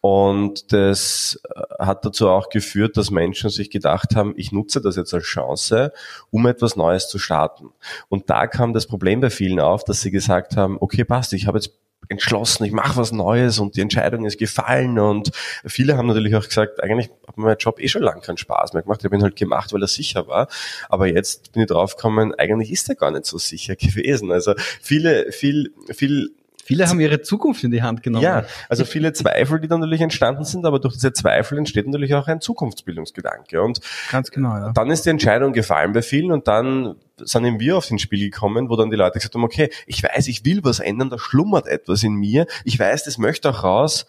Und 0.00 0.72
das 0.72 1.40
äh, 1.54 1.84
hat 1.84 2.04
dazu 2.04 2.28
auch 2.28 2.48
geführt, 2.48 2.96
dass 2.96 3.10
Menschen 3.10 3.50
sich 3.50 3.70
gedacht 3.70 4.16
haben, 4.16 4.34
ich 4.36 4.52
nutze 4.52 4.80
das 4.80 4.96
jetzt 4.96 5.14
als 5.14 5.24
Chance, 5.24 5.92
um 6.30 6.46
etwas 6.46 6.76
Neues 6.76 7.08
zu 7.08 7.18
starten. 7.18 7.70
Und 8.08 8.30
da 8.30 8.46
kam 8.46 8.72
das 8.72 8.86
Problem 8.86 9.20
bei 9.20 9.30
vielen 9.30 9.60
auf, 9.60 9.84
dass 9.84 10.00
sie 10.00 10.10
gesagt 10.10 10.56
haben, 10.56 10.76
okay, 10.80 11.04
passt, 11.04 11.32
ich 11.32 11.46
habe 11.46 11.58
jetzt 11.58 11.72
entschlossen, 12.08 12.64
ich 12.64 12.72
mache 12.72 12.96
was 12.96 13.12
Neues 13.12 13.58
und 13.58 13.76
die 13.76 13.80
Entscheidung 13.80 14.24
ist 14.24 14.38
gefallen. 14.38 14.98
Und 14.98 15.30
viele 15.64 15.96
haben 15.96 16.06
natürlich 16.06 16.34
auch 16.34 16.46
gesagt, 16.46 16.82
eigentlich 16.82 17.10
hat 17.26 17.38
mir 17.38 17.44
mein 17.44 17.56
Job 17.58 17.80
eh 17.80 17.88
schon 17.88 18.02
lange 18.02 18.20
keinen 18.20 18.38
Spaß 18.38 18.72
mehr 18.72 18.82
gemacht, 18.82 19.00
ich 19.00 19.04
habe 19.04 19.16
ihn 19.16 19.22
halt 19.22 19.36
gemacht, 19.36 19.72
weil 19.72 19.82
er 19.82 19.88
sicher 19.88 20.26
war, 20.26 20.48
aber 20.88 21.06
jetzt 21.06 21.52
bin 21.52 21.62
ich 21.62 21.68
draufgekommen, 21.68 22.34
eigentlich 22.34 22.70
ist 22.72 22.88
er 22.88 22.94
gar 22.94 23.10
nicht 23.10 23.26
so 23.26 23.38
sicher 23.38 23.76
gewesen. 23.76 24.30
Also 24.32 24.54
viele, 24.80 25.32
viel, 25.32 25.72
viel 25.90 26.30
Viele 26.64 26.88
haben 26.88 27.00
ihre 27.00 27.20
Zukunft 27.22 27.64
in 27.64 27.72
die 27.72 27.82
Hand 27.82 28.04
genommen. 28.04 28.22
Ja, 28.22 28.44
also 28.68 28.84
viele 28.84 29.12
Zweifel, 29.12 29.60
die 29.60 29.66
dann 29.66 29.80
natürlich 29.80 30.00
entstanden 30.00 30.44
sind, 30.44 30.64
aber 30.64 30.78
durch 30.78 30.94
diese 30.94 31.12
Zweifel 31.12 31.58
entsteht 31.58 31.88
natürlich 31.88 32.14
auch 32.14 32.28
ein 32.28 32.40
Zukunftsbildungsgedanke. 32.40 33.60
Und 33.60 33.80
Ganz 34.12 34.30
genau, 34.30 34.50
ja. 34.50 34.72
dann 34.72 34.90
ist 34.90 35.04
die 35.04 35.10
Entscheidung 35.10 35.52
gefallen 35.52 35.92
bei 35.92 36.02
vielen 36.02 36.30
und 36.30 36.46
dann 36.46 36.94
sind 37.16 37.44
eben 37.44 37.58
wir 37.58 37.76
auf 37.76 37.88
den 37.88 37.98
Spiel 37.98 38.30
gekommen, 38.30 38.68
wo 38.68 38.76
dann 38.76 38.90
die 38.90 38.96
Leute 38.96 39.14
gesagt 39.14 39.34
haben, 39.34 39.42
okay, 39.42 39.70
ich 39.86 40.02
weiß, 40.04 40.28
ich 40.28 40.44
will 40.44 40.60
was 40.62 40.78
ändern, 40.78 41.10
da 41.10 41.18
schlummert 41.18 41.66
etwas 41.66 42.04
in 42.04 42.14
mir, 42.14 42.46
ich 42.64 42.78
weiß, 42.78 43.04
das 43.04 43.18
möchte 43.18 43.50
auch 43.50 43.64
raus, 43.64 44.06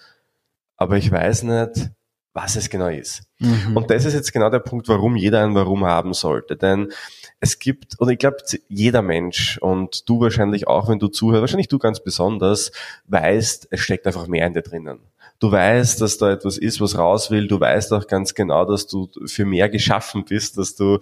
aber 0.77 0.97
ich 0.97 1.11
weiß 1.11 1.43
nicht, 1.43 1.89
was 2.33 2.55
es 2.55 2.69
genau 2.69 2.87
ist. 2.87 3.23
Mhm. 3.39 3.77
Und 3.77 3.91
das 3.91 4.05
ist 4.05 4.13
jetzt 4.13 4.33
genau 4.33 4.49
der 4.49 4.59
Punkt, 4.59 4.87
warum 4.87 5.15
jeder 5.15 5.43
ein 5.43 5.53
Warum 5.53 5.85
haben 5.85 6.13
sollte. 6.13 6.55
Denn 6.55 6.91
es 7.39 7.59
gibt, 7.59 7.99
und 7.99 8.09
ich 8.09 8.17
glaube, 8.17 8.37
jeder 8.67 9.01
Mensch 9.03 9.57
und 9.59 10.09
du 10.09 10.19
wahrscheinlich 10.19 10.67
auch, 10.67 10.89
wenn 10.89 10.99
du 10.99 11.07
zuhörst, 11.07 11.41
wahrscheinlich 11.41 11.67
du 11.67 11.77
ganz 11.77 12.03
besonders, 12.03 12.71
weißt, 13.07 13.67
es 13.69 13.79
steckt 13.79 14.07
einfach 14.07 14.27
mehr 14.27 14.47
in 14.47 14.53
dir 14.53 14.63
drinnen. 14.63 14.99
Du 15.39 15.51
weißt, 15.51 16.01
dass 16.01 16.17
da 16.17 16.31
etwas 16.31 16.57
ist, 16.57 16.81
was 16.81 16.97
raus 16.97 17.29
will. 17.29 17.47
Du 17.47 17.59
weißt 17.59 17.93
auch 17.93 18.07
ganz 18.07 18.33
genau, 18.33 18.65
dass 18.65 18.87
du 18.87 19.09
für 19.25 19.45
mehr 19.45 19.69
geschaffen 19.69 20.25
bist, 20.25 20.57
dass 20.57 20.75
du 20.75 20.99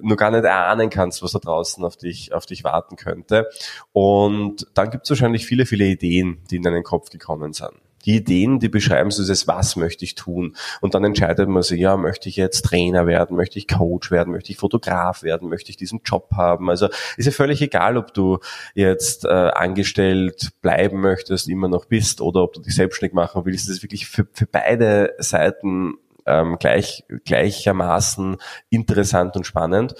nur 0.00 0.16
gar 0.16 0.30
nicht 0.30 0.44
erahnen 0.44 0.90
kannst, 0.90 1.22
was 1.22 1.32
da 1.32 1.38
draußen 1.38 1.84
auf 1.84 1.96
dich, 1.96 2.32
auf 2.32 2.46
dich 2.46 2.64
warten 2.64 2.96
könnte. 2.96 3.48
Und 3.92 4.66
dann 4.74 4.90
gibt 4.90 5.04
es 5.04 5.10
wahrscheinlich 5.10 5.46
viele, 5.46 5.66
viele 5.66 5.86
Ideen, 5.86 6.42
die 6.50 6.56
in 6.56 6.62
deinen 6.62 6.82
Kopf 6.82 7.10
gekommen 7.10 7.52
sind 7.52 7.74
die 8.08 8.16
Ideen, 8.16 8.58
die 8.58 8.70
beschreiben 8.70 9.10
so 9.10 9.22
dieses, 9.22 9.46
was 9.46 9.76
möchte 9.76 10.04
ich 10.04 10.14
tun? 10.14 10.56
Und 10.80 10.94
dann 10.94 11.04
entscheidet 11.04 11.48
man 11.48 11.62
sich, 11.62 11.78
ja, 11.78 11.96
möchte 11.98 12.28
ich 12.30 12.36
jetzt 12.36 12.64
Trainer 12.64 13.06
werden, 13.06 13.36
möchte 13.36 13.58
ich 13.58 13.68
Coach 13.68 14.10
werden, 14.10 14.32
möchte 14.32 14.50
ich 14.50 14.56
Fotograf 14.56 15.22
werden, 15.22 15.50
möchte 15.50 15.70
ich 15.70 15.76
diesen 15.76 16.00
Job 16.04 16.30
haben? 16.34 16.70
Also 16.70 16.88
ist 17.18 17.26
ja 17.26 17.32
völlig 17.32 17.60
egal, 17.60 17.98
ob 17.98 18.14
du 18.14 18.38
jetzt 18.74 19.26
äh, 19.26 19.28
angestellt 19.28 20.52
bleiben 20.62 21.00
möchtest, 21.02 21.48
immer 21.48 21.68
noch 21.68 21.84
bist, 21.84 22.22
oder 22.22 22.42
ob 22.42 22.54
du 22.54 22.62
dich 22.62 22.74
selbstständig 22.74 23.14
machen 23.14 23.44
willst. 23.44 23.68
Das 23.68 23.76
ist 23.76 23.82
wirklich 23.82 24.08
für, 24.08 24.26
für 24.32 24.46
beide 24.46 25.14
Seiten 25.18 25.94
ähm, 26.24 26.56
gleich, 26.58 27.04
gleichermaßen 27.26 28.38
interessant 28.70 29.36
und 29.36 29.46
spannend. 29.46 29.94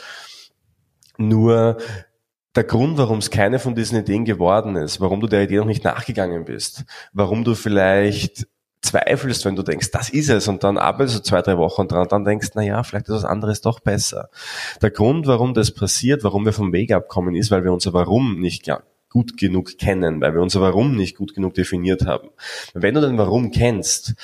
Nur 1.18 1.76
der 2.54 2.64
Grund, 2.64 2.98
warum 2.98 3.18
es 3.18 3.30
keine 3.30 3.58
von 3.58 3.74
diesen 3.74 3.98
Ideen 3.98 4.24
geworden 4.24 4.76
ist, 4.76 5.00
warum 5.00 5.20
du 5.20 5.26
der 5.26 5.42
Idee 5.42 5.58
noch 5.58 5.64
nicht 5.64 5.84
nachgegangen 5.84 6.44
bist, 6.44 6.84
warum 7.12 7.44
du 7.44 7.54
vielleicht 7.54 8.46
zweifelst, 8.82 9.44
wenn 9.44 9.56
du 9.56 9.62
denkst, 9.62 9.90
das 9.90 10.08
ist 10.08 10.30
es, 10.30 10.48
und 10.48 10.64
dann 10.64 10.78
arbeitest 10.78 11.18
du 11.18 11.22
zwei, 11.22 11.42
drei 11.42 11.58
Wochen 11.58 11.88
dran 11.88 12.02
und 12.02 12.12
dann 12.12 12.24
denkst, 12.24 12.50
na 12.54 12.62
ja, 12.62 12.82
vielleicht 12.82 13.08
ist 13.08 13.14
was 13.14 13.24
anderes 13.24 13.60
doch 13.60 13.80
besser. 13.80 14.28
Der 14.80 14.90
Grund, 14.90 15.26
warum 15.26 15.54
das 15.54 15.72
passiert, 15.72 16.24
warum 16.24 16.44
wir 16.44 16.52
vom 16.52 16.72
Weg 16.72 16.92
abkommen, 16.92 17.34
ist, 17.34 17.50
weil 17.50 17.64
wir 17.64 17.72
unser 17.72 17.92
Warum 17.92 18.40
nicht 18.40 18.64
gut 19.08 19.36
genug 19.36 19.78
kennen, 19.78 20.20
weil 20.20 20.34
wir 20.34 20.42
unser 20.42 20.60
Warum 20.60 20.94
nicht 20.94 21.16
gut 21.16 21.34
genug 21.34 21.54
definiert 21.54 22.06
haben. 22.06 22.28
Wenn 22.74 22.94
du 22.94 23.00
dein 23.00 23.18
Warum 23.18 23.50
kennst, 23.50 24.14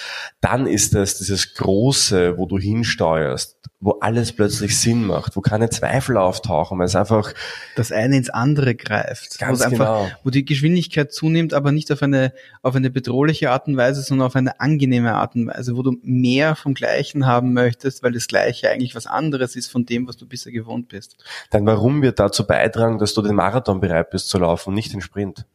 dann 0.41 0.67
ist 0.67 0.95
das 0.95 1.19
dieses 1.19 1.55
Große, 1.55 2.37
wo 2.37 2.47
du 2.47 2.59
hinsteuerst, 2.59 3.57
wo 3.81 3.93
alles 4.01 4.33
plötzlich 4.33 4.79
Sinn 4.79 5.07
macht, 5.07 5.37
wo 5.37 5.41
keine 5.41 5.71
Zweifel 5.71 6.17
auftauchen, 6.17 6.79
weil 6.79 6.87
es 6.87 6.97
einfach 6.97 7.33
das 7.77 7.93
eine 7.93 8.17
ins 8.17 8.31
andere 8.31 8.75
greift, 8.75 9.39
ganz 9.39 9.61
wo 9.61 9.65
einfach, 9.65 10.05
genau. 10.05 10.11
wo 10.23 10.31
die 10.31 10.45
Geschwindigkeit 10.45 11.13
zunimmt, 11.13 11.55
aber 11.55 11.73
nicht 11.73 11.91
auf 11.93 12.03
eine 12.03 12.33
auf 12.63 12.75
eine 12.75 12.91
bedrohliche 12.91 13.51
Art 13.51 13.67
und 13.69 13.77
Weise, 13.77 14.03
sondern 14.03 14.27
auf 14.27 14.37
eine 14.37 14.61
angenehme 14.61 15.15
Art 15.15 15.35
und 15.35 15.49
Weise, 15.49 15.77
wo 15.77 15.83
du 15.83 15.97
mehr 16.03 16.57
vom 16.57 16.75
Gleichen 16.75 17.27
haben 17.27 17.53
möchtest, 17.53 18.03
weil 18.03 18.13
das 18.13 18.27
Gleiche 18.27 18.71
eigentlich 18.71 18.95
was 18.95 19.07
anderes 19.07 19.57
ist 19.57 19.71
von 19.71 19.85
dem, 19.85 20.09
was 20.09 20.17
du 20.17 20.27
bisher 20.27 20.53
gewohnt 20.53 20.89
bist. 20.89 21.23
Dein 21.51 21.67
Warum 21.67 22.03
wird 22.03 22.19
dazu 22.19 22.47
beitragen, 22.47 22.99
dass 22.99 23.15
du 23.15 23.23
den 23.23 23.35
Marathon 23.35 23.81
bereit 23.81 24.11
bist 24.11 24.29
zu 24.29 24.39
laufen, 24.39 24.74
nicht 24.75 24.93
den 24.93 25.01
Sprint. 25.01 25.47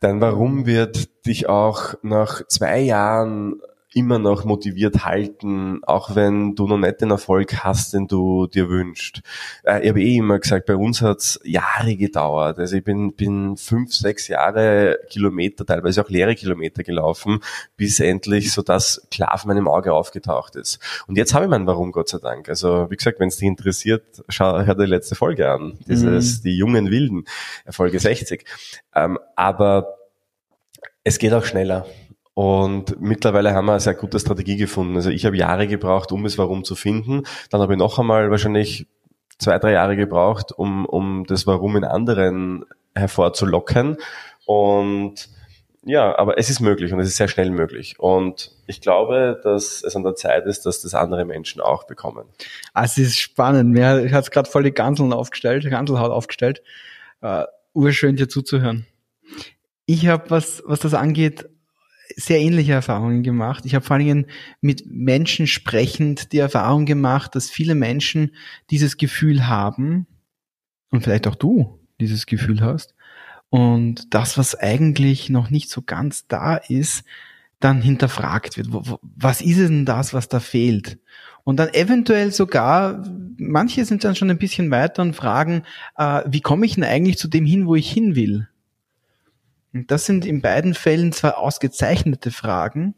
Dein 0.00 0.20
Warum 0.20 0.66
wird 0.66 1.26
dich 1.26 1.48
auch 1.48 1.94
nach 2.02 2.46
zwei 2.46 2.80
Jahren 2.80 3.60
immer 3.94 4.18
noch 4.18 4.44
motiviert 4.44 5.04
halten, 5.04 5.82
auch 5.84 6.14
wenn 6.14 6.54
du 6.54 6.66
noch 6.66 6.78
nicht 6.78 7.00
den 7.00 7.10
Erfolg 7.10 7.64
hast, 7.64 7.94
den 7.94 8.08
du 8.08 8.46
dir 8.46 8.68
wünschst. 8.68 9.22
Äh, 9.62 9.82
ich 9.82 9.88
habe 9.90 10.02
eh 10.02 10.16
immer 10.16 10.38
gesagt, 10.38 10.66
bei 10.66 10.76
uns 10.76 11.00
hat's 11.00 11.40
Jahre 11.44 11.96
gedauert. 11.96 12.58
Also 12.58 12.76
ich 12.76 12.84
bin, 12.84 13.14
bin 13.14 13.56
fünf, 13.56 13.94
sechs 13.94 14.28
Jahre 14.28 14.98
Kilometer, 15.08 15.64
teilweise 15.64 16.04
auch 16.04 16.10
leere 16.10 16.34
Kilometer 16.34 16.82
gelaufen, 16.82 17.40
bis 17.76 18.00
endlich 18.00 18.52
so 18.52 18.62
das 18.62 19.06
klar 19.10 19.32
auf 19.32 19.44
meinem 19.44 19.68
Auge 19.68 19.92
aufgetaucht 19.92 20.56
ist. 20.56 20.80
Und 21.06 21.16
jetzt 21.16 21.32
habe 21.32 21.44
ich 21.44 21.50
mein 21.50 21.66
Warum, 21.66 21.92
Gott 21.92 22.08
sei 22.08 22.18
Dank. 22.18 22.48
Also 22.48 22.90
wie 22.90 22.96
gesagt, 22.96 23.20
wenn 23.20 23.28
es 23.28 23.36
dich 23.36 23.46
interessiert, 23.46 24.24
schau, 24.28 24.64
hör 24.64 24.74
dir 24.74 24.84
die 24.84 24.90
letzte 24.90 25.14
Folge 25.14 25.50
an. 25.50 25.78
Dieses, 25.86 26.38
mhm. 26.38 26.42
die 26.42 26.56
jungen 26.56 26.90
Wilden, 26.90 27.24
Folge 27.70 28.00
60. 28.00 28.44
Ähm, 28.94 29.18
aber 29.36 29.98
es 31.04 31.18
geht 31.18 31.32
auch 31.32 31.44
schneller. 31.44 31.86
Und 32.34 33.00
mittlerweile 33.00 33.54
haben 33.54 33.66
wir 33.66 33.72
eine 33.72 33.80
sehr 33.80 33.94
gute 33.94 34.18
Strategie 34.18 34.56
gefunden. 34.56 34.96
Also 34.96 35.10
ich 35.10 35.24
habe 35.24 35.36
Jahre 35.36 35.68
gebraucht, 35.68 36.10
um 36.10 36.24
es 36.26 36.36
Warum 36.36 36.64
zu 36.64 36.74
finden. 36.74 37.22
Dann 37.50 37.60
habe 37.60 37.74
ich 37.74 37.78
noch 37.78 37.98
einmal 37.98 38.30
wahrscheinlich 38.30 38.88
zwei, 39.38 39.58
drei 39.58 39.72
Jahre 39.72 39.96
gebraucht, 39.96 40.52
um, 40.52 40.84
um 40.84 41.24
das 41.26 41.46
Warum 41.46 41.76
in 41.76 41.84
anderen 41.84 42.64
hervorzulocken. 42.94 43.98
Und 44.46 45.28
ja, 45.86 46.16
aber 46.18 46.38
es 46.38 46.50
ist 46.50 46.60
möglich 46.60 46.92
und 46.92 47.00
es 47.00 47.08
ist 47.08 47.16
sehr 47.16 47.28
schnell 47.28 47.50
möglich. 47.50 48.00
Und 48.00 48.52
ich 48.66 48.80
glaube, 48.80 49.38
dass 49.44 49.84
es 49.84 49.94
an 49.94 50.02
der 50.02 50.14
Zeit 50.14 50.46
ist, 50.46 50.66
dass 50.66 50.80
das 50.80 50.94
andere 50.94 51.24
Menschen 51.24 51.60
auch 51.60 51.84
bekommen. 51.84 52.26
Also 52.72 53.02
es 53.02 53.08
ist 53.08 53.18
spannend. 53.18 53.70
Mir 53.70 54.10
hat 54.12 54.24
es 54.24 54.30
gerade 54.30 54.50
voll 54.50 54.62
die 54.62 54.72
Ganseln 54.72 55.12
aufgestellt, 55.12 55.68
Ganselhaut 55.68 56.10
aufgestellt. 56.10 56.62
Uh, 57.22 57.44
urschön 57.74 58.16
dir 58.16 58.28
zuzuhören. 58.28 58.86
Ich 59.86 60.06
habe, 60.08 60.30
was, 60.30 60.62
was 60.66 60.80
das 60.80 60.94
angeht, 60.94 61.48
sehr 62.16 62.40
ähnliche 62.40 62.72
Erfahrungen 62.72 63.22
gemacht. 63.22 63.64
Ich 63.66 63.74
habe 63.74 63.84
vor 63.84 63.96
allen 63.96 64.06
Dingen 64.06 64.26
mit 64.60 64.84
Menschen 64.86 65.46
sprechend 65.46 66.32
die 66.32 66.38
Erfahrung 66.38 66.86
gemacht, 66.86 67.34
dass 67.34 67.50
viele 67.50 67.74
Menschen 67.74 68.34
dieses 68.70 68.96
Gefühl 68.96 69.46
haben 69.46 70.06
und 70.90 71.02
vielleicht 71.02 71.26
auch 71.26 71.34
du 71.34 71.80
dieses 72.00 72.26
Gefühl 72.26 72.60
hast 72.60 72.94
und 73.54 74.12
das, 74.12 74.36
was 74.36 74.56
eigentlich 74.56 75.30
noch 75.30 75.48
nicht 75.48 75.70
so 75.70 75.82
ganz 75.82 76.26
da 76.26 76.56
ist, 76.56 77.04
dann 77.60 77.82
hinterfragt 77.82 78.56
wird. 78.56 78.68
Was 79.00 79.40
ist 79.40 79.58
denn 79.58 79.86
das, 79.86 80.12
was 80.12 80.28
da 80.28 80.40
fehlt? 80.40 80.98
Und 81.44 81.58
dann 81.58 81.72
eventuell 81.72 82.32
sogar, 82.32 83.04
manche 83.36 83.84
sind 83.84 84.02
dann 84.02 84.16
schon 84.16 84.30
ein 84.30 84.38
bisschen 84.38 84.70
weiter 84.70 85.02
und 85.02 85.14
fragen, 85.14 85.62
äh, 85.96 86.22
wie 86.26 86.40
komme 86.40 86.66
ich 86.66 86.74
denn 86.74 86.84
eigentlich 86.84 87.16
zu 87.16 87.28
dem 87.28 87.46
hin, 87.46 87.66
wo 87.66 87.74
ich 87.76 87.90
hin 87.90 88.16
will? 88.16 88.48
Und 89.74 89.90
das 89.90 90.06
sind 90.06 90.24
in 90.24 90.40
beiden 90.40 90.72
Fällen 90.72 91.12
zwar 91.12 91.38
ausgezeichnete 91.38 92.30
Fragen, 92.30 92.94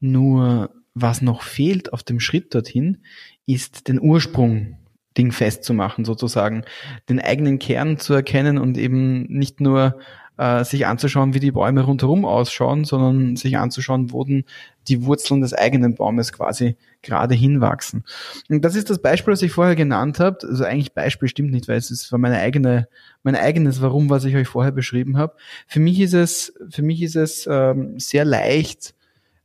nur 0.00 0.74
was 0.92 1.22
noch 1.22 1.42
fehlt 1.42 1.92
auf 1.92 2.02
dem 2.02 2.20
Schritt 2.20 2.54
dorthin, 2.54 2.98
ist 3.46 3.88
den 3.88 4.00
Ursprung 4.00 4.76
Ding 5.16 5.30
festzumachen, 5.30 6.04
sozusagen, 6.04 6.64
den 7.08 7.20
eigenen 7.20 7.60
Kern 7.60 7.98
zu 7.98 8.14
erkennen 8.14 8.58
und 8.58 8.76
eben 8.76 9.22
nicht 9.24 9.60
nur 9.60 10.00
äh, 10.36 10.64
sich 10.64 10.86
anzuschauen, 10.86 11.34
wie 11.34 11.40
die 11.40 11.52
Bäume 11.52 11.82
rundherum 11.82 12.24
ausschauen, 12.24 12.84
sondern 12.84 13.36
sich 13.36 13.56
anzuschauen, 13.56 14.12
wo 14.12 14.24
denn 14.24 14.44
die 14.88 15.04
Wurzeln 15.04 15.40
des 15.40 15.54
eigenen 15.54 15.94
Baumes 15.94 16.32
quasi 16.32 16.76
gerade 17.02 17.34
hinwachsen. 17.34 18.04
Und 18.48 18.64
das 18.64 18.74
ist 18.74 18.90
das 18.90 19.00
Beispiel, 19.00 19.32
das 19.32 19.42
ich 19.42 19.52
vorher 19.52 19.76
genannt 19.76 20.20
habe. 20.20 20.38
Also 20.42 20.64
eigentlich 20.64 20.92
Beispiel 20.92 21.28
stimmt 21.28 21.52
nicht, 21.52 21.68
weil 21.68 21.76
es 21.76 21.90
ist 21.90 22.10
meine 22.12 22.38
eigene, 22.38 22.88
mein 23.22 23.36
eigenes 23.36 23.80
Warum, 23.80 24.10
was 24.10 24.24
ich 24.24 24.34
euch 24.36 24.48
vorher 24.48 24.72
beschrieben 24.72 25.16
habe. 25.16 25.34
Für 25.66 25.80
mich 25.80 26.00
ist 26.00 26.14
es, 26.14 26.52
für 26.70 26.82
mich 26.82 27.02
ist 27.02 27.16
es 27.16 27.48
ähm, 27.50 27.98
sehr 27.98 28.24
leicht, 28.24 28.94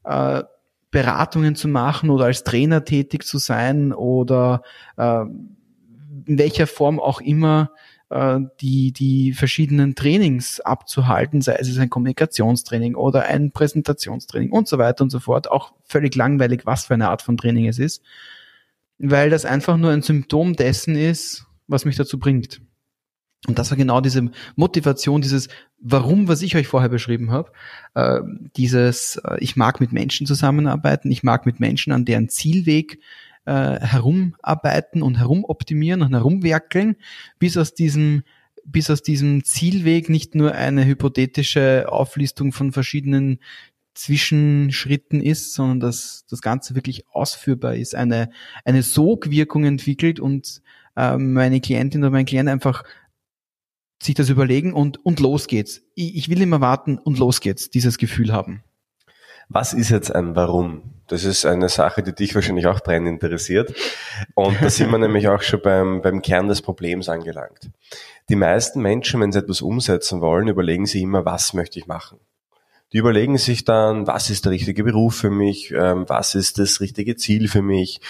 äh, 0.04 0.44
Beratungen 0.92 1.56
zu 1.56 1.68
machen 1.68 2.10
oder 2.10 2.26
als 2.26 2.44
Trainer 2.44 2.84
tätig 2.84 3.24
zu 3.24 3.38
sein 3.38 3.94
oder 3.94 4.64
äh, 4.98 5.22
in 5.22 6.38
welcher 6.38 6.68
Form 6.68 7.00
auch 7.00 7.22
immer 7.22 7.72
äh, 8.10 8.40
die, 8.62 8.92
die 8.92 9.34
verschiedenen 9.34 9.96
Trainings 9.96 10.60
abzuhalten, 10.60 11.42
sei 11.42 11.56
es 11.60 11.78
ein 11.78 11.90
Kommunikationstraining 11.90 12.96
oder 12.96 13.26
ein 13.26 13.52
Präsentationstraining 13.52 14.52
und 14.52 14.68
so 14.68 14.78
weiter 14.78 15.04
und 15.04 15.10
so 15.10 15.20
fort. 15.20 15.50
Auch 15.50 15.74
völlig 15.84 16.16
langweilig, 16.16 16.66
was 16.66 16.86
für 16.86 16.96
eine 16.96 17.10
Art 17.10 17.22
von 17.22 17.38
Training 17.38 17.68
es 17.68 17.80
ist, 17.80 18.04
weil 18.98 19.30
das 19.30 19.46
einfach 19.46 19.78
nur 19.78 19.92
ein 19.92 20.02
Symptom 20.02 20.56
dessen 20.56 20.96
ist, 20.96 21.46
was 21.68 21.86
mich 21.86 21.96
dazu 21.96 22.20
bringt. 22.20 22.62
Und 23.48 23.58
das 23.58 23.72
war 23.72 23.78
genau 23.78 24.02
diese 24.02 24.32
Motivation, 24.56 25.22
dieses 25.22 25.48
Warum, 25.82 26.28
was 26.28 26.42
ich 26.42 26.58
euch 26.58 26.68
vorher 26.68 26.90
beschrieben 26.90 27.32
habe. 27.32 27.52
Äh, 27.94 28.20
dieses, 28.58 29.16
äh, 29.24 29.38
ich 29.40 29.56
mag 29.56 29.80
mit 29.80 29.94
Menschen 29.94 30.28
zusammenarbeiten, 30.28 31.10
ich 31.10 31.24
mag 31.24 31.46
mit 31.46 31.62
Menschen 31.62 31.94
an 31.94 32.04
deren 32.04 32.28
Zielweg 32.28 33.00
äh, 33.50 33.80
herumarbeiten 33.82 35.02
und 35.02 35.18
herumoptimieren 35.18 36.04
und 36.04 36.14
herumwerkeln, 36.14 36.98
bis 37.40 37.58
aus 37.58 37.74
diesem 37.74 38.22
bis 38.64 38.92
aus 38.92 39.02
diesem 39.02 39.44
Zielweg 39.44 40.10
nicht 40.10 40.36
nur 40.36 40.54
eine 40.54 40.86
hypothetische 40.86 41.88
Auflistung 41.90 42.52
von 42.52 42.72
verschiedenen 42.72 43.40
Zwischenschritten 43.96 45.22
ist, 45.22 45.54
sondern 45.54 45.80
dass 45.80 46.26
das 46.30 46.42
Ganze 46.42 46.76
wirklich 46.76 47.08
ausführbar 47.10 47.76
ist, 47.76 47.96
eine, 47.96 48.30
eine 48.66 48.84
Sogwirkung 48.84 49.66
entwickelt 49.66 50.20
und 50.20 50.62
äh, 50.96 51.18
meine 51.18 51.62
Klientin 51.62 52.04
oder 52.04 52.12
mein 52.12 52.26
Klient 52.26 52.50
einfach 52.50 52.84
sich 54.04 54.14
das 54.14 54.30
überlegen 54.30 54.74
und, 54.74 55.04
und 55.04 55.20
los 55.20 55.48
geht's. 55.48 55.82
Ich, 55.96 56.16
ich 56.16 56.30
will 56.30 56.42
immer 56.42 56.62
warten 56.62 57.00
und 57.00 57.18
los 57.18 57.42
geht's, 57.42 57.72
dieses 57.72 57.98
Gefühl 57.98 58.32
haben. 58.32 58.62
Was 59.50 59.74
ist 59.74 59.90
jetzt 59.90 60.14
ein 60.14 60.36
Warum? 60.36 60.84
Das 61.08 61.24
ist 61.24 61.46
eine 61.46 61.70
Sache, 61.70 62.04
die 62.04 62.14
dich 62.14 62.36
wahrscheinlich 62.36 62.68
auch 62.68 62.82
brennend 62.82 63.24
interessiert. 63.24 63.74
Und 64.36 64.62
da 64.62 64.70
sind 64.70 64.92
wir 64.92 64.98
nämlich 65.00 65.28
auch 65.28 65.42
schon 65.42 65.62
beim, 65.62 66.02
beim 66.02 66.22
Kern 66.22 66.48
des 66.48 66.62
Problems 66.62 67.10
angelangt. 67.10 67.72
Die 68.30 68.36
meisten 68.36 68.80
Menschen, 68.80 69.20
wenn 69.20 69.32
sie 69.32 69.40
etwas 69.40 69.62
umsetzen 69.62 70.22
wollen, 70.22 70.48
überlegen 70.48 70.86
sie 70.86 71.02
immer, 71.02 71.26
was 71.26 71.54
möchte 71.54 71.80
ich 71.80 71.88
machen? 71.88 72.20
Die 72.94 73.00
überlegen 73.00 73.38
sich 73.38 73.66
dann, 73.66 74.06
was 74.06 74.30
ist 74.30 74.46
der 74.46 74.52
richtige 74.52 74.84
Beruf 74.84 75.16
für 75.16 75.32
mich, 75.32 75.72
ähm, 75.72 76.06
was 76.08 76.36
ist 76.36 76.60
das 76.60 76.80
richtige 76.80 77.16
Ziel 77.16 77.48
für 77.48 77.62
mich, 77.62 78.02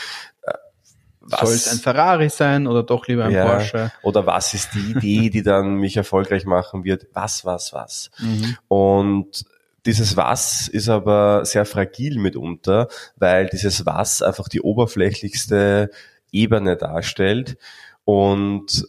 was, 1.21 1.41
Soll 1.41 1.53
es 1.53 1.71
ein 1.71 1.77
Ferrari 1.77 2.29
sein 2.29 2.65
oder 2.65 2.81
doch 2.81 3.07
lieber 3.07 3.25
ein 3.25 3.31
ja, 3.31 3.45
Porsche? 3.45 3.91
Oder 4.01 4.25
was 4.25 4.53
ist 4.55 4.73
die 4.73 4.91
Idee, 4.91 5.29
die 5.29 5.43
dann 5.43 5.75
mich 5.75 5.95
erfolgreich 5.95 6.45
machen 6.45 6.83
wird? 6.83 7.07
Was, 7.13 7.45
was, 7.45 7.71
was? 7.71 8.09
Mhm. 8.17 8.57
Und 8.67 9.45
dieses 9.85 10.17
Was 10.17 10.67
ist 10.67 10.89
aber 10.89 11.45
sehr 11.45 11.65
fragil 11.65 12.19
mitunter, 12.19 12.87
weil 13.15 13.47
dieses 13.47 13.85
Was 13.85 14.21
einfach 14.21 14.47
die 14.47 14.61
oberflächlichste 14.61 15.89
Ebene 16.31 16.77
darstellt. 16.77 17.57
Und 18.03 18.87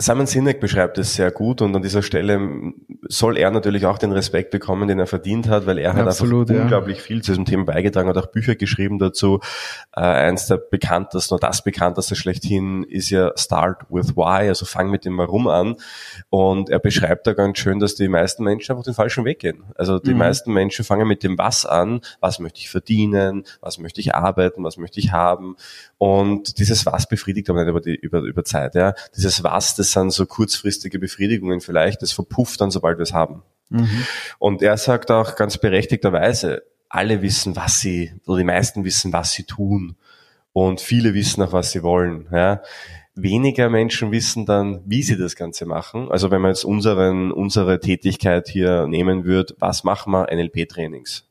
Simon 0.00 0.26
Sinek 0.26 0.60
beschreibt 0.60 0.96
es 0.96 1.14
sehr 1.14 1.30
gut 1.30 1.60
und 1.60 1.76
an 1.76 1.82
dieser 1.82 2.02
Stelle 2.02 2.72
soll 3.02 3.36
er 3.36 3.50
natürlich 3.50 3.84
auch 3.84 3.98
den 3.98 4.12
Respekt 4.12 4.50
bekommen, 4.50 4.88
den 4.88 4.98
er 4.98 5.06
verdient 5.06 5.46
hat, 5.46 5.66
weil 5.66 5.76
er 5.76 5.92
hat 5.92 6.06
Absolut, 6.06 6.48
einfach 6.48 6.54
ja. 6.54 6.62
unglaublich 6.62 7.02
viel 7.02 7.20
zu 7.20 7.32
diesem 7.32 7.44
Thema 7.44 7.64
beigetragen, 7.66 8.08
hat 8.08 8.16
auch 8.16 8.28
Bücher 8.28 8.54
geschrieben 8.54 8.98
dazu. 8.98 9.40
Äh, 9.94 10.00
eins 10.00 10.46
der 10.46 10.56
bekanntesten 10.56 11.34
oder 11.34 11.48
das 11.48 11.62
bekannteste 11.62 12.16
schlechthin 12.16 12.84
ist 12.84 13.10
ja 13.10 13.32
Start 13.36 13.82
with 13.90 14.16
Why, 14.16 14.48
also 14.48 14.64
fang 14.64 14.90
mit 14.90 15.04
dem 15.04 15.18
Warum 15.18 15.48
an. 15.48 15.76
Und 16.30 16.70
er 16.70 16.78
beschreibt 16.78 17.26
da 17.26 17.34
ganz 17.34 17.58
schön, 17.58 17.78
dass 17.78 17.94
die 17.94 18.08
meisten 18.08 18.42
Menschen 18.42 18.72
einfach 18.72 18.84
den 18.84 18.94
falschen 18.94 19.26
Weg 19.26 19.40
gehen. 19.40 19.64
Also 19.74 19.98
die 19.98 20.12
mhm. 20.12 20.18
meisten 20.18 20.52
Menschen 20.54 20.82
fangen 20.82 21.08
mit 21.08 21.22
dem 21.22 21.36
Was 21.36 21.66
an, 21.66 22.00
was 22.20 22.38
möchte 22.38 22.60
ich 22.60 22.70
verdienen, 22.70 23.44
was 23.60 23.78
möchte 23.78 24.00
ich 24.00 24.14
arbeiten, 24.14 24.64
was 24.64 24.78
möchte 24.78 24.98
ich 24.98 25.12
haben. 25.12 25.56
Und 26.02 26.58
dieses 26.58 26.86
Was 26.86 27.06
befriedigt 27.06 27.50
aber 27.50 27.62
nicht 27.62 27.68
über, 27.68 27.80
die, 27.82 27.94
über, 27.94 28.20
über 28.20 28.42
Zeit. 28.42 28.74
Ja. 28.74 28.94
Dieses 29.14 29.44
Was, 29.44 29.74
das 29.74 29.92
sind 29.92 30.10
so 30.10 30.24
kurzfristige 30.24 30.98
Befriedigungen 30.98 31.60
vielleicht, 31.60 32.00
das 32.00 32.12
verpufft 32.12 32.58
dann, 32.62 32.70
sobald 32.70 32.96
wir 32.96 33.02
es 33.02 33.12
haben. 33.12 33.42
Mhm. 33.68 34.06
Und 34.38 34.62
er 34.62 34.78
sagt 34.78 35.10
auch 35.10 35.36
ganz 35.36 35.58
berechtigterweise, 35.58 36.62
alle 36.88 37.20
wissen, 37.20 37.54
was 37.54 37.80
sie, 37.80 38.14
oder 38.24 38.38
die 38.38 38.44
meisten 38.44 38.82
wissen, 38.82 39.12
was 39.12 39.32
sie 39.32 39.44
tun. 39.44 39.96
Und 40.54 40.80
viele 40.80 41.12
wissen 41.12 41.42
auch, 41.42 41.52
was 41.52 41.70
sie 41.72 41.82
wollen. 41.82 42.28
Ja. 42.32 42.62
Weniger 43.14 43.68
Menschen 43.68 44.10
wissen 44.10 44.46
dann, 44.46 44.80
wie 44.86 45.02
sie 45.02 45.18
das 45.18 45.36
Ganze 45.36 45.66
machen. 45.66 46.10
Also 46.10 46.30
wenn 46.30 46.40
man 46.40 46.52
jetzt 46.52 46.64
unseren, 46.64 47.30
unsere 47.30 47.78
Tätigkeit 47.78 48.48
hier 48.48 48.86
nehmen 48.86 49.24
würde, 49.24 49.54
was 49.58 49.84
machen 49.84 50.12
wir? 50.12 50.32
NLP-Trainings. 50.32 51.29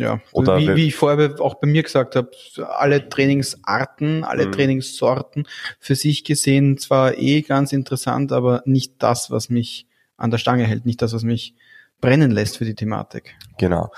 Ja, 0.00 0.20
Oder 0.32 0.58
wie, 0.58 0.76
wie 0.76 0.86
ich 0.88 0.94
vorher 0.94 1.40
auch 1.40 1.54
bei 1.54 1.66
mir 1.66 1.82
gesagt 1.82 2.16
habe, 2.16 2.30
alle 2.78 3.08
Trainingsarten, 3.08 4.24
alle 4.24 4.46
mhm. 4.46 4.52
Trainingssorten 4.52 5.46
für 5.78 5.94
sich 5.94 6.24
gesehen 6.24 6.78
zwar 6.78 7.18
eh 7.18 7.42
ganz 7.42 7.72
interessant, 7.72 8.32
aber 8.32 8.62
nicht 8.64 8.94
das, 8.98 9.30
was 9.30 9.50
mich 9.50 9.86
an 10.16 10.30
der 10.30 10.38
Stange 10.38 10.64
hält, 10.64 10.86
nicht 10.86 11.02
das, 11.02 11.12
was 11.12 11.22
mich 11.22 11.54
brennen 12.00 12.30
lässt 12.30 12.58
für 12.58 12.64
die 12.64 12.74
Thematik. 12.74 13.34
Genau. 13.58 13.90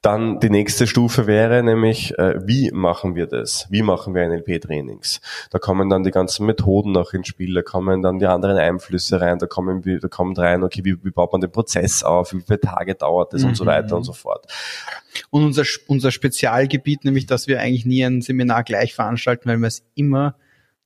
Dann 0.00 0.38
die 0.38 0.50
nächste 0.50 0.86
Stufe 0.86 1.26
wäre 1.26 1.62
nämlich, 1.62 2.16
äh, 2.18 2.40
wie 2.46 2.70
machen 2.70 3.16
wir 3.16 3.26
das? 3.26 3.66
Wie 3.68 3.82
machen 3.82 4.14
wir 4.14 4.28
NLP-Trainings? 4.28 5.20
Da 5.50 5.58
kommen 5.58 5.88
dann 5.90 6.04
die 6.04 6.12
ganzen 6.12 6.46
Methoden 6.46 6.92
noch 6.92 7.12
ins 7.12 7.26
Spiel, 7.26 7.54
da 7.54 7.62
kommen 7.62 8.02
dann 8.02 8.20
die 8.20 8.26
anderen 8.26 8.58
Einflüsse 8.58 9.20
rein, 9.20 9.38
da 9.38 9.46
kommen 9.46 9.82
da 9.82 10.08
kommt 10.08 10.38
rein, 10.38 10.62
okay, 10.62 10.84
wie, 10.84 11.02
wie 11.04 11.10
baut 11.10 11.32
man 11.32 11.40
den 11.40 11.50
Prozess 11.50 12.04
auf, 12.04 12.32
wie 12.32 12.40
viele 12.40 12.60
Tage 12.60 12.94
dauert 12.94 13.32
das 13.32 13.42
mhm. 13.42 13.48
und 13.48 13.54
so 13.56 13.64
mhm. 13.64 13.68
weiter 13.68 13.96
und 13.96 14.04
so 14.04 14.12
fort. 14.12 14.46
Und 15.30 15.44
unser, 15.44 15.64
unser 15.88 16.12
Spezialgebiet, 16.12 17.04
nämlich, 17.04 17.26
dass 17.26 17.48
wir 17.48 17.60
eigentlich 17.60 17.86
nie 17.86 18.04
ein 18.04 18.22
Seminar 18.22 18.62
gleich 18.62 18.94
veranstalten, 18.94 19.48
weil 19.48 19.58
wir 19.58 19.66
es 19.66 19.84
immer 19.94 20.36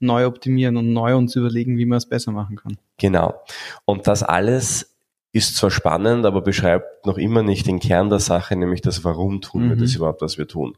neu 0.02 0.26
optimieren 0.26 0.76
und 0.76 0.92
neu 0.92 1.16
uns 1.16 1.36
überlegen, 1.36 1.78
wie 1.78 1.86
man 1.86 1.98
es 1.98 2.06
besser 2.06 2.32
machen 2.32 2.56
kann. 2.56 2.76
Genau. 2.98 3.40
Und 3.84 4.06
das 4.06 4.22
alles 4.22 4.91
ist 5.32 5.56
zwar 5.56 5.70
spannend, 5.70 6.26
aber 6.26 6.42
beschreibt 6.42 7.06
noch 7.06 7.16
immer 7.16 7.42
nicht 7.42 7.66
den 7.66 7.80
Kern 7.80 8.10
der 8.10 8.18
Sache, 8.18 8.54
nämlich 8.54 8.82
das 8.82 9.02
Warum 9.02 9.40
tun 9.40 9.70
wir 9.70 9.76
mhm. 9.76 9.80
das 9.80 9.94
überhaupt, 9.94 10.20
was 10.20 10.36
wir 10.36 10.46
tun. 10.46 10.76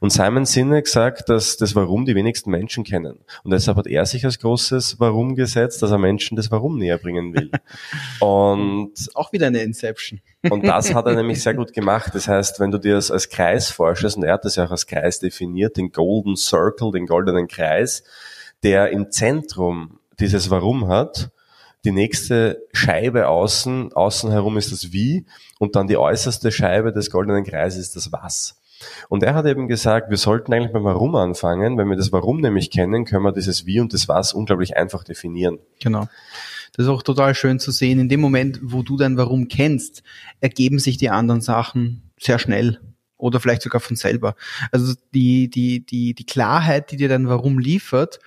Und 0.00 0.10
Simon 0.10 0.46
Sinek 0.46 0.88
sagt, 0.88 1.28
dass 1.28 1.58
das 1.58 1.74
Warum 1.74 2.06
die 2.06 2.14
wenigsten 2.14 2.50
Menschen 2.50 2.82
kennen. 2.82 3.18
Und 3.44 3.50
deshalb 3.50 3.76
hat 3.76 3.86
er 3.86 4.06
sich 4.06 4.24
als 4.24 4.38
großes 4.38 4.98
Warum 5.00 5.34
gesetzt, 5.34 5.82
dass 5.82 5.90
er 5.90 5.98
Menschen 5.98 6.36
das 6.36 6.50
Warum 6.50 6.78
näher 6.78 6.96
bringen 6.96 7.34
will. 7.34 7.50
Und 8.20 8.94
auch 9.14 9.32
wieder 9.32 9.48
eine 9.48 9.62
Inception. 9.62 10.20
Und 10.50 10.66
das 10.66 10.94
hat 10.94 11.04
er 11.04 11.14
nämlich 11.14 11.42
sehr 11.42 11.54
gut 11.54 11.74
gemacht. 11.74 12.14
Das 12.14 12.26
heißt, 12.26 12.58
wenn 12.58 12.70
du 12.70 12.78
dir 12.78 12.94
das 12.94 13.10
als 13.10 13.28
Kreis 13.28 13.70
vorstellst, 13.70 14.16
und 14.16 14.22
er 14.22 14.32
hat 14.32 14.46
das 14.46 14.56
ja 14.56 14.64
auch 14.64 14.70
als 14.70 14.86
Kreis 14.86 15.20
definiert, 15.20 15.76
den 15.76 15.92
Golden 15.92 16.36
Circle, 16.36 16.90
den 16.92 17.04
goldenen 17.04 17.48
Kreis, 17.48 18.02
der 18.62 18.90
im 18.90 19.10
Zentrum 19.10 19.98
dieses 20.18 20.48
Warum 20.48 20.88
hat, 20.88 21.30
die 21.84 21.92
nächste 21.92 22.66
Scheibe 22.72 23.28
außen, 23.28 23.92
außen 23.92 24.30
herum 24.30 24.58
ist 24.58 24.72
das 24.72 24.92
Wie 24.92 25.26
und 25.58 25.76
dann 25.76 25.86
die 25.86 25.96
äußerste 25.96 26.52
Scheibe 26.52 26.92
des 26.92 27.10
goldenen 27.10 27.44
Kreises 27.44 27.80
ist 27.80 27.96
das 27.96 28.12
Was. 28.12 28.60
Und 29.08 29.22
er 29.22 29.34
hat 29.34 29.46
eben 29.46 29.68
gesagt, 29.68 30.10
wir 30.10 30.16
sollten 30.16 30.52
eigentlich 30.52 30.72
beim 30.72 30.84
Warum 30.84 31.14
anfangen. 31.14 31.76
Wenn 31.76 31.88
wir 31.88 31.96
das 31.96 32.12
Warum 32.12 32.40
nämlich 32.40 32.70
kennen, 32.70 33.04
können 33.04 33.24
wir 33.24 33.32
dieses 33.32 33.66
Wie 33.66 33.80
und 33.80 33.92
das 33.92 34.08
Was 34.08 34.32
unglaublich 34.32 34.76
einfach 34.76 35.04
definieren. 35.04 35.58
Genau. 35.80 36.08
Das 36.72 36.86
ist 36.86 36.90
auch 36.90 37.02
total 37.02 37.34
schön 37.34 37.58
zu 37.58 37.72
sehen. 37.72 37.98
In 37.98 38.08
dem 38.08 38.20
Moment, 38.20 38.60
wo 38.62 38.82
du 38.82 38.96
dein 38.96 39.16
Warum 39.16 39.48
kennst, 39.48 40.02
ergeben 40.40 40.78
sich 40.78 40.96
die 40.96 41.10
anderen 41.10 41.40
Sachen 41.40 42.10
sehr 42.18 42.38
schnell 42.38 42.80
oder 43.16 43.40
vielleicht 43.40 43.62
sogar 43.62 43.80
von 43.80 43.96
selber. 43.96 44.34
Also 44.72 44.94
die, 45.12 45.50
die, 45.50 45.84
die, 45.84 46.14
die 46.14 46.26
Klarheit, 46.26 46.90
die 46.90 46.96
dir 46.96 47.08
dein 47.08 47.28
Warum 47.28 47.58
liefert, 47.58 48.18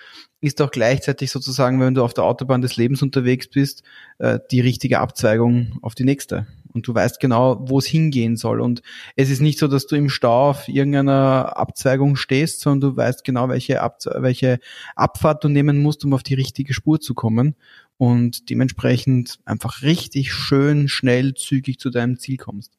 ist 0.44 0.62
auch 0.62 0.72
gleichzeitig 0.72 1.32
sozusagen, 1.32 1.80
wenn 1.80 1.94
du 1.94 2.04
auf 2.04 2.14
der 2.14 2.26
Autobahn 2.26 2.62
des 2.62 2.76
Lebens 2.76 3.02
unterwegs 3.02 3.48
bist, 3.48 3.82
äh, 4.20 4.40
die 4.52 4.60
richtige 4.60 5.00
Abzweigung 5.00 5.80
auf 5.82 5.96
die 5.96 6.04
nächste. 6.04 6.48
Und 6.74 6.86
du 6.86 6.94
weißt 6.94 7.22
genau, 7.22 7.64
wo 7.70 7.80
es 7.80 7.86
hingehen 7.86 8.36
soll. 8.36 8.60
Und 8.60 8.82
es 9.16 9.30
ist 9.30 9.42
nicht 9.42 9.58
so, 9.58 9.70
dass 9.70 9.88
du 9.88 9.96
im 9.96 10.10
Stau 10.10 10.50
auf 10.50 10.68
irgendeiner 10.68 11.56
Abzweigung 11.56 12.18
stehst, 12.18 12.60
sondern 12.60 12.92
du 12.92 12.98
weißt 12.98 13.24
genau, 13.24 13.48
welche, 13.48 13.82
Abze 13.82 14.18
welche 14.20 14.60
Abfahrt 14.96 15.44
du 15.46 15.50
nehmen 15.50 15.82
musst, 15.82 16.04
um 16.04 16.14
auf 16.14 16.24
die 16.24 16.34
richtige 16.34 16.74
Spur 16.74 17.00
zu 17.00 17.14
kommen. 17.14 17.56
Und 17.96 18.50
dementsprechend 18.50 19.40
einfach 19.46 19.82
richtig 19.82 20.34
schön, 20.34 20.90
schnell, 20.90 21.36
zügig 21.36 21.80
zu 21.80 21.90
deinem 21.90 22.18
Ziel 22.18 22.36
kommst. 22.36 22.74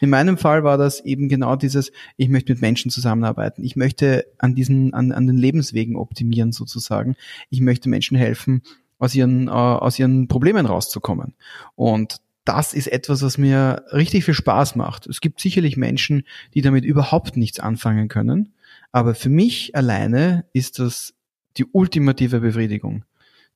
In 0.00 0.10
meinem 0.10 0.38
Fall 0.38 0.64
war 0.64 0.78
das 0.78 1.04
eben 1.04 1.28
genau 1.28 1.56
dieses, 1.56 1.92
ich 2.16 2.28
möchte 2.28 2.52
mit 2.52 2.60
Menschen 2.60 2.90
zusammenarbeiten. 2.90 3.62
Ich 3.62 3.76
möchte 3.76 4.26
an 4.38 4.54
diesen, 4.54 4.94
an, 4.94 5.12
an 5.12 5.26
den 5.26 5.36
Lebenswegen 5.36 5.96
optimieren 5.96 6.52
sozusagen. 6.52 7.16
Ich 7.50 7.60
möchte 7.60 7.88
Menschen 7.88 8.16
helfen, 8.16 8.62
aus 8.98 9.14
ihren, 9.14 9.48
äh, 9.48 9.50
aus 9.50 9.98
ihren 9.98 10.28
Problemen 10.28 10.66
rauszukommen. 10.66 11.34
Und 11.74 12.16
das 12.44 12.74
ist 12.74 12.86
etwas, 12.86 13.22
was 13.22 13.38
mir 13.38 13.84
richtig 13.92 14.24
viel 14.24 14.34
Spaß 14.34 14.76
macht. 14.76 15.06
Es 15.06 15.20
gibt 15.20 15.40
sicherlich 15.40 15.76
Menschen, 15.76 16.24
die 16.54 16.62
damit 16.62 16.84
überhaupt 16.84 17.36
nichts 17.36 17.58
anfangen 17.58 18.08
können. 18.08 18.54
Aber 18.92 19.14
für 19.14 19.28
mich 19.28 19.74
alleine 19.74 20.44
ist 20.52 20.78
das 20.78 21.14
die 21.56 21.66
ultimative 21.72 22.40
Befriedigung 22.40 23.04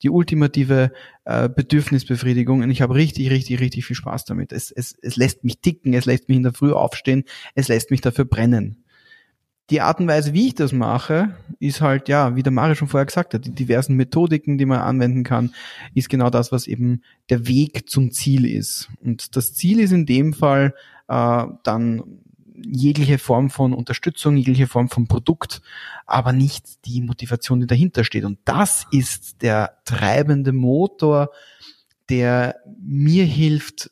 die 0.03 0.09
ultimative 0.09 0.91
äh, 1.25 1.49
Bedürfnisbefriedigung 1.49 2.61
und 2.61 2.69
ich 2.69 2.81
habe 2.81 2.95
richtig, 2.95 3.29
richtig, 3.29 3.59
richtig 3.59 3.85
viel 3.85 3.95
Spaß 3.95 4.25
damit. 4.25 4.51
Es, 4.51 4.71
es, 4.71 4.95
es 5.01 5.15
lässt 5.15 5.43
mich 5.43 5.59
ticken, 5.59 5.93
es 5.93 6.05
lässt 6.05 6.29
mich 6.29 6.37
in 6.37 6.43
der 6.43 6.53
Früh 6.53 6.71
aufstehen, 6.71 7.23
es 7.55 7.67
lässt 7.67 7.91
mich 7.91 8.01
dafür 8.01 8.25
brennen. 8.25 8.83
Die 9.69 9.79
Art 9.79 10.01
und 10.01 10.07
Weise, 10.07 10.33
wie 10.33 10.47
ich 10.47 10.55
das 10.55 10.73
mache, 10.73 11.33
ist 11.59 11.79
halt, 11.79 12.09
ja, 12.09 12.35
wie 12.35 12.43
der 12.43 12.51
Mario 12.51 12.75
schon 12.75 12.89
vorher 12.89 13.05
gesagt 13.05 13.33
hat, 13.33 13.45
die 13.45 13.55
diversen 13.55 13.95
Methodiken, 13.95 14.57
die 14.57 14.65
man 14.65 14.81
anwenden 14.81 15.23
kann, 15.23 15.53
ist 15.93 16.09
genau 16.09 16.29
das, 16.29 16.51
was 16.51 16.67
eben 16.67 17.03
der 17.29 17.47
Weg 17.47 17.89
zum 17.89 18.11
Ziel 18.11 18.45
ist. 18.45 18.89
Und 19.01 19.37
das 19.37 19.53
Ziel 19.53 19.79
ist 19.79 19.93
in 19.93 20.05
dem 20.05 20.33
Fall 20.33 20.73
äh, 21.07 21.45
dann 21.63 22.03
jegliche 22.65 23.17
Form 23.17 23.49
von 23.49 23.73
Unterstützung, 23.73 24.37
jegliche 24.37 24.67
Form 24.67 24.89
von 24.89 25.07
Produkt, 25.07 25.61
aber 26.05 26.33
nicht 26.33 26.85
die 26.85 27.01
Motivation, 27.01 27.59
die 27.59 27.67
dahinter 27.67 28.03
steht. 28.03 28.23
Und 28.23 28.39
das 28.45 28.85
ist 28.91 29.41
der 29.41 29.77
treibende 29.85 30.51
Motor, 30.51 31.31
der 32.09 32.57
mir 32.81 33.25
hilft, 33.25 33.89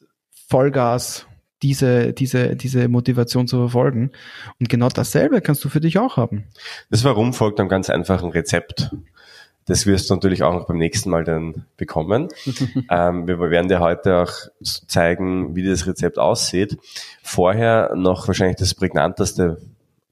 Vollgas 0.48 1.28
diese, 1.62 2.14
diese, 2.14 2.56
diese 2.56 2.88
Motivation 2.88 3.48
zu 3.48 3.58
verfolgen. 3.58 4.12
Und 4.60 4.70
genau 4.70 4.90
dasselbe 4.90 5.42
kannst 5.42 5.64
du 5.64 5.70
für 5.70 5.82
dich 5.82 6.00
auch 6.00 6.18
haben. 6.18 6.46
Das 6.90 7.04
Warum 7.04 7.34
folgt 7.34 7.60
einem 7.60 7.70
ganz 7.70 7.90
einfachen 7.90 8.32
Rezept. 8.32 8.92
Das 9.70 9.86
wirst 9.86 10.10
du 10.10 10.16
natürlich 10.16 10.42
auch 10.42 10.54
noch 10.54 10.66
beim 10.66 10.80
nächsten 10.80 11.12
Mal 11.12 11.24
dann 11.24 11.66
bekommen. 11.78 12.30
ähm, 12.90 13.28
wir 13.28 13.40
werden 13.40 13.68
dir 13.68 13.80
heute 13.80 14.24
auch 14.24 14.32
zeigen, 14.64 15.56
wie 15.56 15.64
das 15.64 15.86
Rezept 15.86 16.18
aussieht. 16.18 16.80
Vorher 17.22 17.94
noch 17.96 18.28
wahrscheinlich 18.28 18.58
das 18.58 18.74
prägnanteste 18.74 19.62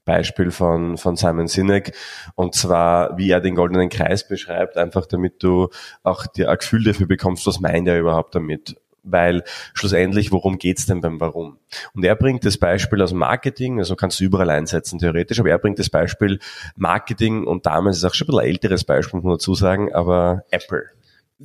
Beispiel 0.04 0.52
von, 0.52 0.96
von 0.96 1.16
Simon 1.16 1.48
Sinek 1.48 1.92
und 2.36 2.54
zwar, 2.54 3.18
wie 3.18 3.30
er 3.30 3.40
den 3.40 3.56
goldenen 3.56 3.88
Kreis 3.88 4.28
beschreibt, 4.28 4.76
einfach 4.76 5.06
damit 5.06 5.42
du 5.42 5.70
auch 6.04 6.26
dir 6.26 6.50
ein 6.50 6.58
Gefühl 6.58 6.84
dafür 6.84 7.08
bekommst, 7.08 7.44
was 7.44 7.58
meint 7.58 7.88
er 7.88 7.98
überhaupt 7.98 8.36
damit 8.36 8.76
weil 9.10 9.44
schlussendlich, 9.74 10.32
worum 10.32 10.58
geht's 10.58 10.86
denn 10.86 11.00
beim 11.00 11.20
Warum? 11.20 11.58
Und 11.94 12.04
er 12.04 12.16
bringt 12.16 12.44
das 12.44 12.58
Beispiel 12.58 13.02
aus 13.02 13.12
Marketing, 13.12 13.78
also 13.78 13.96
kannst 13.96 14.20
du 14.20 14.24
überall 14.24 14.50
einsetzen 14.50 14.98
theoretisch, 14.98 15.40
aber 15.40 15.50
er 15.50 15.58
bringt 15.58 15.78
das 15.78 15.90
Beispiel 15.90 16.38
Marketing 16.76 17.44
und 17.44 17.66
damals 17.66 17.98
ist 17.98 18.04
auch 18.04 18.14
schon 18.14 18.26
ein 18.26 18.30
bisschen 18.30 18.48
älteres 18.48 18.84
Beispiel, 18.84 19.18
muss 19.18 19.24
man 19.24 19.34
dazu 19.34 19.54
sagen, 19.54 19.92
aber 19.92 20.44
Apple. 20.50 20.84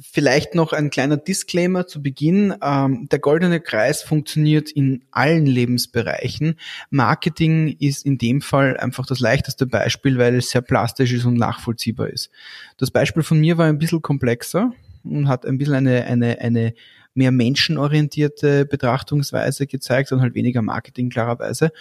Vielleicht 0.01 0.55
noch 0.55 0.73
ein 0.73 0.89
kleiner 0.89 1.17
Disclaimer 1.17 1.85
zu 1.85 2.01
Beginn. 2.01 2.55
Ähm, 2.63 3.07
der 3.11 3.19
goldene 3.19 3.59
Kreis 3.59 4.01
funktioniert 4.01 4.71
in 4.71 5.03
allen 5.11 5.45
Lebensbereichen. 5.45 6.55
Marketing 6.89 7.75
ist 7.79 8.03
in 8.03 8.17
dem 8.17 8.41
Fall 8.41 8.75
einfach 8.77 9.05
das 9.05 9.19
leichteste 9.19 9.67
Beispiel, 9.67 10.17
weil 10.17 10.33
es 10.35 10.49
sehr 10.49 10.63
plastisch 10.63 11.13
ist 11.13 11.25
und 11.25 11.35
nachvollziehbar 11.35 12.09
ist. 12.09 12.31
Das 12.77 12.89
Beispiel 12.89 13.21
von 13.21 13.39
mir 13.39 13.59
war 13.59 13.67
ein 13.67 13.77
bisschen 13.77 14.01
komplexer 14.01 14.73
und 15.03 15.27
hat 15.27 15.45
ein 15.45 15.59
bisschen 15.59 15.75
eine, 15.75 16.05
eine, 16.05 16.39
eine 16.39 16.73
mehr 17.13 17.31
menschenorientierte 17.31 18.65
Betrachtungsweise 18.65 19.67
gezeigt 19.67 20.11
und 20.11 20.21
halt 20.21 20.35
weniger 20.35 20.61
Marketing 20.61 21.09
klarerweise. 21.09 21.71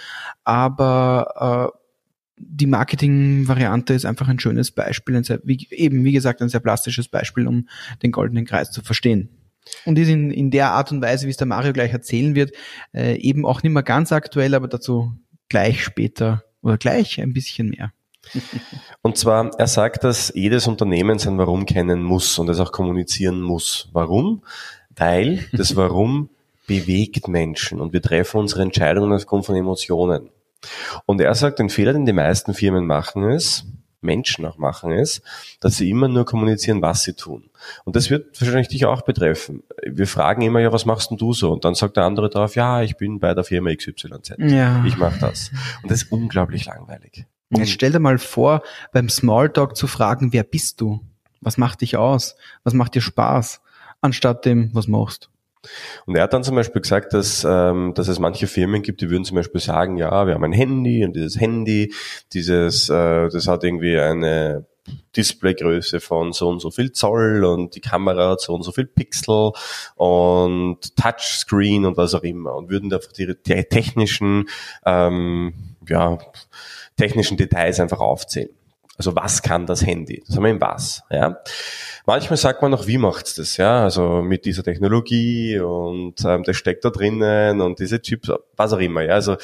Aber 0.45 1.73
äh, 1.73 1.79
die 2.37 2.67
Marketing-Variante 2.67 3.95
ist 3.95 4.05
einfach 4.05 4.29
ein 4.29 4.41
schönes 4.41 4.71
Beispiel, 4.71 5.17
ein 5.17 5.25
sehr, 5.25 5.41
wie, 5.45 5.69
eben 5.71 6.05
wie 6.05 6.13
gesagt 6.13 6.43
ein 6.43 6.49
sehr 6.49 6.61
plastisches 6.61 7.09
Beispiel, 7.09 7.47
um 7.47 7.69
den 8.03 8.11
goldenen 8.11 8.47
Kreis 8.47 8.71
zu 8.71 8.83
verstehen. 8.83 9.29
Und 9.85 9.99
ist 9.99 10.09
in, 10.09 10.31
in 10.33 10.51
der 10.51 10.73
Art 10.73 10.91
und 10.91 11.03
Weise, 11.03 11.27
wie 11.27 11.31
es 11.31 11.37
der 11.37 11.47
Mario 11.47 11.73
gleich 11.73 11.93
erzählen 11.93 12.35
wird, 12.35 12.53
äh, 12.93 13.17
eben 13.17 13.47
auch 13.47 13.63
nicht 13.63 13.73
mehr 13.73 13.85
ganz 13.85 14.11
aktuell, 14.11 14.55
aber 14.55 14.67
dazu 14.67 15.13
gleich 15.49 15.85
später 15.85 16.43
oder 16.63 16.79
gleich 16.79 17.21
ein 17.21 17.33
bisschen 17.33 17.71
mehr. 17.71 17.93
Und 19.03 19.17
zwar, 19.17 19.51
er 19.59 19.67
sagt, 19.67 20.05
dass 20.05 20.33
jedes 20.35 20.67
Unternehmen 20.67 21.19
sein 21.19 21.39
Warum 21.39 21.67
kennen 21.67 22.03
muss 22.03 22.39
und 22.39 22.49
es 22.49 22.61
auch 22.61 22.71
kommunizieren 22.71 23.41
muss. 23.41 23.89
Warum? 23.93 24.45
Weil 24.97 25.45
das 25.53 25.77
Warum 25.77 26.29
bewegt 26.67 27.29
Menschen 27.29 27.81
und 27.81 27.93
wir 27.93 28.03
treffen 28.03 28.39
unsere 28.39 28.63
Entscheidungen 28.63 29.13
aufgrund 29.13 29.47
von 29.47 29.57
Emotionen. 29.57 30.31
Und 31.07 31.21
er 31.21 31.35
sagt, 31.35 31.61
ein 31.61 31.71
Fehler, 31.71 31.93
den 31.93 32.07
die 32.07 32.13
meisten 32.13 32.55
Firmen 32.55 32.87
machen, 32.87 33.31
ist, 33.31 33.67
Menschen 34.01 34.45
auch 34.47 34.59
machen, 34.59 34.93
ist, 34.93 35.23
dass 35.61 35.77
sie 35.77 35.89
immer 35.89 36.09
nur 36.09 36.25
kommunizieren, 36.25 36.83
was 36.83 37.05
sie 37.05 37.15
tun. 37.15 37.51
Und 37.85 37.97
das 37.97 38.11
wird 38.11 38.41
wahrscheinlich 38.41 38.69
dich 38.69 38.85
auch 38.85 39.03
betreffen. 39.03 39.63
Wir 39.87 40.07
fragen 40.07 40.43
immer, 40.43 40.61
ja, 40.61 40.73
was 40.73 40.85
machst 40.85 41.11
denn 41.11 41.19
du 41.19 41.33
so? 41.33 41.53
Und 41.53 41.65
dann 41.65 41.75
sagt 41.75 41.97
der 41.97 42.05
andere 42.05 42.29
darauf, 42.29 42.57
ja, 42.57 42.83
ich 42.83 42.97
bin 42.97 43.21
bei 43.21 43.35
der 43.35 43.45
Firma 43.45 43.75
XYZ. 43.75 44.35
Ja. 44.39 44.85
Ich 44.85 44.97
mache 44.97 45.19
das. 45.21 45.51
Und 45.83 45.91
das 45.91 46.03
ist 46.03 46.13
unglaublich 46.13 46.67
langweilig. 46.67 47.27
Jetzt 47.51 47.71
stell 47.71 47.93
dir 47.93 47.99
mal 47.99 48.19
vor, 48.19 48.63
beim 48.93 49.09
Smalltalk 49.09 49.77
zu 49.77 49.87
fragen, 49.87 50.33
wer 50.33 50.43
bist 50.43 50.81
du? 50.81 51.01
Was 51.41 51.59
macht 51.59 51.83
dich 51.83 51.97
aus? 51.97 52.37
Was 52.65 52.73
macht 52.73 52.95
dir 52.95 53.03
Spaß? 53.03 53.61
Anstatt 54.03 54.45
dem, 54.45 54.71
was 54.75 54.87
machst. 54.89 55.31
Und 56.07 56.17
er 56.17 56.25
hat 56.25 56.33
dann 56.33 56.45
zum 56.45 56.57
Beispiel 56.57 56.83
gesagt, 56.83 57.15
dass, 57.15 57.47
ähm, 57.49 57.93
dass 57.95 58.09
es 58.09 58.19
manche 58.19 58.47
Firmen 58.47 58.83
gibt, 58.83 59.01
die 59.01 59.11
würden 59.11 59.25
zum 59.25 59.37
Beispiel 59.37 59.61
sagen, 59.61 59.97
ja, 59.97 60.27
wir 60.27 60.35
haben 60.35 60.45
ein 60.45 60.53
Handy 60.53 61.05
und 61.05 61.15
dieses 61.15 61.41
Handy, 61.41 61.95
dieses, 62.33 62.89
äh, 62.89 63.29
das 63.29 63.47
hat 63.47 63.63
irgendwie 63.63 63.99
eine 63.99 64.67
Displaygröße 65.17 66.01
von 66.01 66.33
so 66.33 66.49
und 66.49 66.61
so 66.61 66.71
viel 66.71 66.91
Zoll 66.93 67.45
und 67.45 67.77
die 67.77 67.81
Kamera 67.81 68.31
hat 68.31 68.41
so 68.41 68.55
und 68.55 68.63
so 68.63 68.73
viel 68.73 68.87
Pixel 68.87 69.53
und 69.95 70.97
Touchscreen 70.97 71.85
und 71.85 71.97
was 71.97 72.15
auch 72.15 72.25
immer 72.25 72.57
und 72.57 72.71
würden 72.71 72.93
einfach 72.93 73.13
die, 73.13 73.27
die 73.27 73.65
technischen, 73.65 74.49
ähm, 74.85 75.55
ja, 75.89 76.19
technischen 76.97 77.37
Details 77.37 77.79
einfach 77.79 78.01
aufzählen. 78.01 78.51
Also 78.99 79.17
was 79.17 79.43
kann 79.43 79.67
das 79.67 79.85
Handy? 79.87 80.23
Das 80.27 80.37
haben 80.37 80.45
wir 80.45 80.51
im 80.51 80.61
Was, 80.61 81.03
ja. 81.11 81.39
Manchmal 82.07 82.37
sagt 82.37 82.63
man 82.63 82.71
noch, 82.71 82.87
wie 82.87 82.99
macht's 82.99 83.35
das, 83.35 83.57
ja, 83.57 83.83
also 83.85 84.23
mit 84.23 84.45
dieser 84.45 84.63
Technologie 84.63 85.59
und 85.59 86.25
ähm, 86.25 86.43
das 86.43 86.57
steckt 86.57 86.85
da 86.85 86.91
drinnen 86.91 87.61
und 87.61 87.79
diese 87.79 88.01
Chips, 88.03 88.31
was 88.57 88.73
auch 88.73 88.79
immer, 88.81 89.03
ja, 89.03 89.15
also 89.15 89.37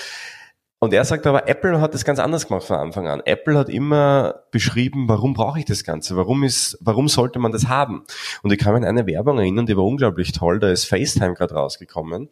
und 0.81 0.95
er 0.95 1.05
sagt 1.05 1.27
aber, 1.27 1.49
Apple 1.49 1.81
hat 1.81 1.93
das 1.93 2.05
ganz 2.05 2.21
anders 2.21 2.47
gemacht 2.47 2.65
von 2.65 2.77
Anfang 2.77 3.09
an. 3.09 3.21
Apple 3.25 3.59
hat 3.59 3.69
immer 3.69 4.45
beschrieben, 4.53 5.09
warum 5.09 5.35
brauche 5.35 5.59
ich 5.59 5.65
das 5.65 5.83
Ganze? 5.83 6.17
Warum 6.17 6.45
ist, 6.45 6.79
warum 6.81 7.09
sollte 7.09 7.41
man 7.41 7.51
das 7.51 7.67
haben? 7.67 8.05
Und 8.43 8.53
ich 8.53 8.61
kann 8.61 8.75
mich 8.75 8.85
an 8.85 8.89
eine 8.89 9.07
Werbung 9.07 9.39
erinnern, 9.39 9.67
die 9.67 9.77
war 9.77 9.85
unglaublich 9.85 10.31
toll. 10.31 10.61
Da 10.61 10.71
ist 10.71 10.85
FaceTime 10.85 11.35
gerade 11.35 11.55
rausgekommen. 11.55 12.29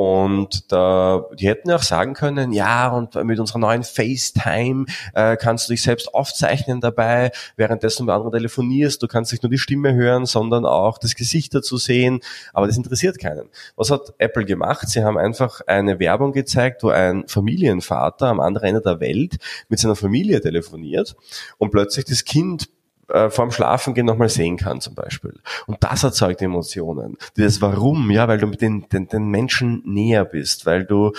Und 0.00 0.70
da, 0.70 1.24
die 1.34 1.48
hätten 1.48 1.72
auch 1.72 1.82
sagen 1.82 2.14
können, 2.14 2.52
ja, 2.52 2.86
und 2.86 3.16
mit 3.24 3.40
unserer 3.40 3.58
neuen 3.58 3.82
FaceTime 3.82 4.86
äh, 5.12 5.36
kannst 5.36 5.68
du 5.68 5.72
dich 5.72 5.82
selbst 5.82 6.14
aufzeichnen 6.14 6.80
dabei, 6.80 7.32
währenddessen 7.56 8.06
mit 8.06 8.14
anderen 8.14 8.30
telefonierst. 8.30 9.02
Du 9.02 9.08
kannst 9.08 9.32
nicht 9.32 9.42
nur 9.42 9.50
die 9.50 9.58
Stimme 9.58 9.94
hören, 9.94 10.24
sondern 10.24 10.66
auch 10.66 10.98
das 10.98 11.16
Gesicht 11.16 11.52
dazu 11.52 11.78
sehen. 11.78 12.20
Aber 12.52 12.68
das 12.68 12.76
interessiert 12.76 13.18
keinen. 13.18 13.48
Was 13.74 13.90
hat 13.90 14.14
Apple 14.18 14.44
gemacht? 14.44 14.88
Sie 14.88 15.02
haben 15.02 15.18
einfach 15.18 15.62
eine 15.66 15.98
Werbung 15.98 16.32
gezeigt, 16.32 16.84
wo 16.84 16.90
ein 16.90 17.26
Familienvater 17.26 18.28
am 18.28 18.38
anderen 18.38 18.68
Ende 18.68 18.82
der 18.82 19.00
Welt 19.00 19.38
mit 19.68 19.80
seiner 19.80 19.96
Familie 19.96 20.40
telefoniert 20.40 21.16
und 21.56 21.72
plötzlich 21.72 22.04
das 22.04 22.24
Kind 22.24 22.68
äh, 23.08 23.30
vorm 23.30 23.50
Schlafengehen 23.50 24.06
nochmal 24.06 24.28
sehen 24.28 24.56
kann 24.56 24.80
zum 24.80 24.94
Beispiel. 24.94 25.40
Und 25.66 25.78
das 25.82 26.04
erzeugt 26.04 26.42
Emotionen. 26.42 27.16
Das 27.36 27.60
Warum, 27.60 28.10
ja, 28.10 28.28
weil 28.28 28.38
du 28.38 28.46
mit 28.46 28.60
den, 28.60 28.88
den, 28.88 29.08
den 29.08 29.28
Menschen 29.28 29.82
näher 29.84 30.24
bist, 30.24 30.66
weil 30.66 30.84
du 30.84 31.12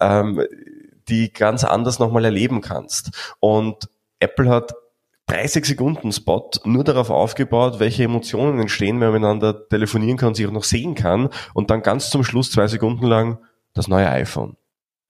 ähm, 0.00 0.42
die 1.08 1.32
ganz 1.32 1.64
anders 1.64 1.98
nochmal 1.98 2.24
erleben 2.24 2.60
kannst. 2.60 3.34
Und 3.40 3.88
Apple 4.20 4.48
hat 4.48 4.72
30 5.26 5.64
Sekunden 5.64 6.12
Spot 6.12 6.50
nur 6.64 6.84
darauf 6.84 7.10
aufgebaut, 7.10 7.78
welche 7.78 8.04
Emotionen 8.04 8.60
entstehen, 8.60 9.00
wenn 9.00 9.08
man 9.10 9.20
miteinander 9.20 9.68
telefonieren 9.68 10.18
kann 10.18 10.28
und 10.28 10.34
sich 10.34 10.46
auch 10.46 10.52
noch 10.52 10.64
sehen 10.64 10.94
kann 10.94 11.30
und 11.54 11.70
dann 11.70 11.82
ganz 11.82 12.10
zum 12.10 12.24
Schluss 12.24 12.50
zwei 12.50 12.66
Sekunden 12.66 13.06
lang 13.06 13.38
das 13.72 13.88
neue 13.88 14.08
iPhone. 14.08 14.56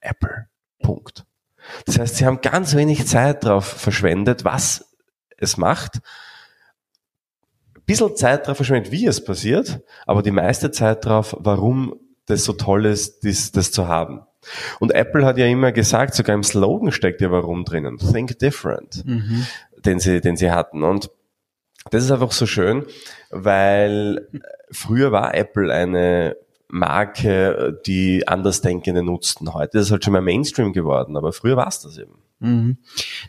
Apple. 0.01 0.47
Punkt. 0.83 1.25
Das 1.87 1.99
heißt, 1.99 2.17
sie 2.17 2.27
haben 2.27 2.41
ganz 2.41 2.75
wenig 2.75 3.07
Zeit 3.07 3.45
darauf 3.45 3.65
verschwendet, 3.67 4.45
was 4.45 4.94
es 5.45 5.57
macht. 5.57 6.01
Ein 7.77 7.83
bisschen 7.87 8.17
Zeit 8.17 8.45
darauf 8.45 8.57
verschwendet, 8.57 8.91
wie 8.91 9.07
es 9.07 9.25
passiert, 9.25 9.81
aber 10.07 10.23
die 10.23 10.31
meiste 10.31 10.71
Zeit 10.71 11.05
darauf, 11.05 11.37
warum 11.39 11.95
das 12.27 12.45
so 12.45 12.55
toll 12.55 12.87
ist, 12.87 13.25
das, 13.25 13.53
das 13.53 13.71
zu 13.71 13.89
haben. 13.89 14.23
Und 14.79 14.95
Apple 14.95 15.25
hat 15.25 15.39
ja 15.39 15.47
immer 15.47 15.73
gesagt, 15.73 16.15
sogar 16.15 16.35
im 16.35 16.43
Slogan 16.43 16.93
steckt 16.93 17.21
ja 17.21 17.31
warum 17.31 17.65
drinnen. 17.65 17.99
Think 17.99 18.39
different, 18.39 19.05
mhm. 19.07 19.47
den 19.85 20.01
sie, 20.01 20.21
den 20.21 20.37
sie 20.37 20.51
hatten. 20.51 20.83
Und 20.83 21.11
das 21.91 22.05
ist 22.05 22.11
einfach 22.11 22.33
so 22.33 22.47
schön, 22.47 22.85
weil 23.31 24.29
früher 24.71 25.13
war 25.13 25.35
Apple 25.35 25.73
eine 25.73 26.37
Marke, 26.69 27.81
die 27.87 28.27
Andersdenkende 28.27 29.03
nutzten. 29.03 29.55
Heute 29.55 29.79
ist 29.79 29.87
es 29.87 29.91
halt 29.93 30.05
schon 30.05 30.13
mehr 30.13 30.23
Mainstream 30.23 30.73
geworden, 30.73 31.17
aber 31.17 31.33
früher 31.33 31.57
war 31.57 31.69
es 31.69 31.81
das 31.81 31.99
eben. 31.99 32.24
Mhm. 32.41 32.79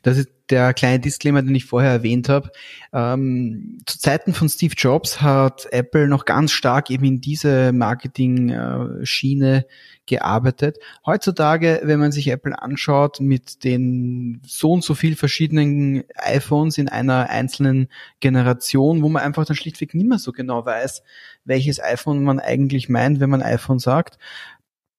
Das 0.04 0.18
ist 0.18 0.30
der 0.50 0.74
kleine 0.74 1.00
Disclaimer, 1.00 1.42
den 1.42 1.56
ich 1.56 1.66
vorher 1.66 1.92
erwähnt 1.92 2.30
habe. 2.30 2.52
Ähm, 2.94 3.80
zu 3.86 4.00
Zeiten 4.00 4.34
von 4.34 4.50
Steve 4.50 4.76
Jobs 4.78 5.22
hat 5.22 5.68
Apple 5.72 6.08
noch 6.08 6.26
ganz 6.26 6.52
stark 6.52 6.92
eben 6.92 7.06
in 7.06 7.22
diese 7.22 7.72
Marketing-Schiene 7.72 9.66
gearbeitet. 10.06 10.78
Heutzutage, 11.06 11.82
wenn 11.84 12.00
man 12.00 12.12
sich 12.12 12.28
Apple 12.28 12.62
anschaut, 12.62 13.20
mit 13.22 13.64
den 13.64 14.42
so 14.46 14.74
und 14.74 14.84
so 14.84 14.94
viel 14.94 15.16
verschiedenen 15.16 16.04
iPhones 16.16 16.78
in 16.78 16.90
einer 16.90 17.30
einzelnen 17.30 17.88
Generation, 18.20 19.02
wo 19.02 19.10
man 19.10 19.24
einfach 19.24 19.46
dann 19.46 19.56
schlichtweg 19.56 19.96
nicht 19.96 20.08
mehr 20.08 20.20
so 20.20 20.32
genau 20.32 20.64
weiß, 20.64 21.02
welches 21.44 21.82
iPhone 21.82 22.24
man 22.24 22.40
eigentlich 22.40 22.88
meint, 22.88 23.20
wenn 23.20 23.32
man 23.32 23.42
iPhone 23.42 23.80
sagt, 23.80 24.20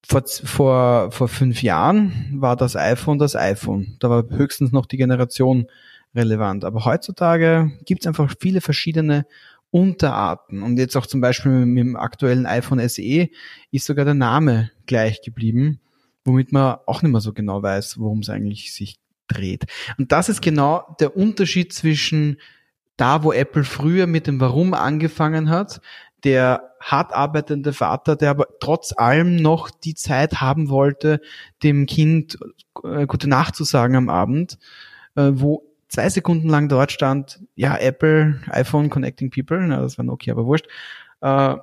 vor, 0.08 0.22
vor, 0.26 1.10
vor 1.10 1.28
fünf 1.28 1.62
Jahren 1.62 2.28
war 2.32 2.56
das 2.56 2.76
iPhone 2.76 3.18
das 3.18 3.34
iPhone. 3.34 3.96
Da 3.98 4.08
war 4.08 4.24
höchstens 4.30 4.72
noch 4.72 4.86
die 4.86 4.96
Generation 4.96 5.66
relevant. 6.14 6.64
Aber 6.64 6.84
heutzutage 6.84 7.72
gibt 7.84 8.02
es 8.02 8.06
einfach 8.06 8.32
viele 8.40 8.60
verschiedene 8.60 9.26
Unterarten. 9.70 10.62
Und 10.62 10.78
jetzt 10.78 10.96
auch 10.96 11.06
zum 11.06 11.20
Beispiel 11.20 11.66
mit 11.66 11.84
dem 11.84 11.96
aktuellen 11.96 12.46
iPhone 12.46 12.86
SE 12.88 13.28
ist 13.72 13.86
sogar 13.86 14.04
der 14.04 14.14
Name 14.14 14.70
gleich 14.86 15.22
geblieben. 15.22 15.80
womit 16.24 16.50
man 16.50 16.78
auch 16.86 17.02
nicht 17.02 17.12
mehr 17.12 17.20
so 17.20 17.32
genau 17.32 17.62
weiß, 17.62 18.00
worum 18.00 18.18
es 18.18 18.30
eigentlich 18.30 18.72
sich 18.74 18.98
dreht. 19.28 19.66
Und 19.96 20.10
das 20.10 20.28
ist 20.28 20.42
genau 20.42 20.96
der 20.98 21.16
Unterschied 21.16 21.72
zwischen 21.72 22.38
da, 22.96 23.22
wo 23.22 23.32
Apple 23.32 23.64
früher 23.64 24.06
mit 24.06 24.26
dem 24.26 24.40
Warum 24.40 24.74
angefangen 24.74 25.50
hat, 25.50 25.80
der 26.26 26.72
hart 26.80 27.14
arbeitende 27.14 27.72
Vater, 27.72 28.16
der 28.16 28.30
aber 28.30 28.48
trotz 28.60 28.92
allem 28.96 29.36
noch 29.36 29.70
die 29.70 29.94
Zeit 29.94 30.40
haben 30.40 30.68
wollte, 30.68 31.20
dem 31.62 31.86
Kind 31.86 32.36
äh, 32.82 33.06
gute 33.06 33.28
Nacht 33.28 33.54
zu 33.54 33.62
sagen 33.62 33.94
am 33.94 34.08
Abend, 34.08 34.58
äh, 35.14 35.30
wo 35.32 35.62
zwei 35.88 36.10
Sekunden 36.10 36.48
lang 36.48 36.68
dort 36.68 36.90
stand, 36.90 37.40
ja, 37.54 37.78
Apple, 37.78 38.40
iPhone 38.48 38.90
Connecting 38.90 39.30
People, 39.30 39.68
na, 39.68 39.80
das 39.80 39.98
war 39.98 40.04
Nokia, 40.04 40.34
aber 40.34 40.46
wurscht, 40.46 40.66
äh, 41.20 41.54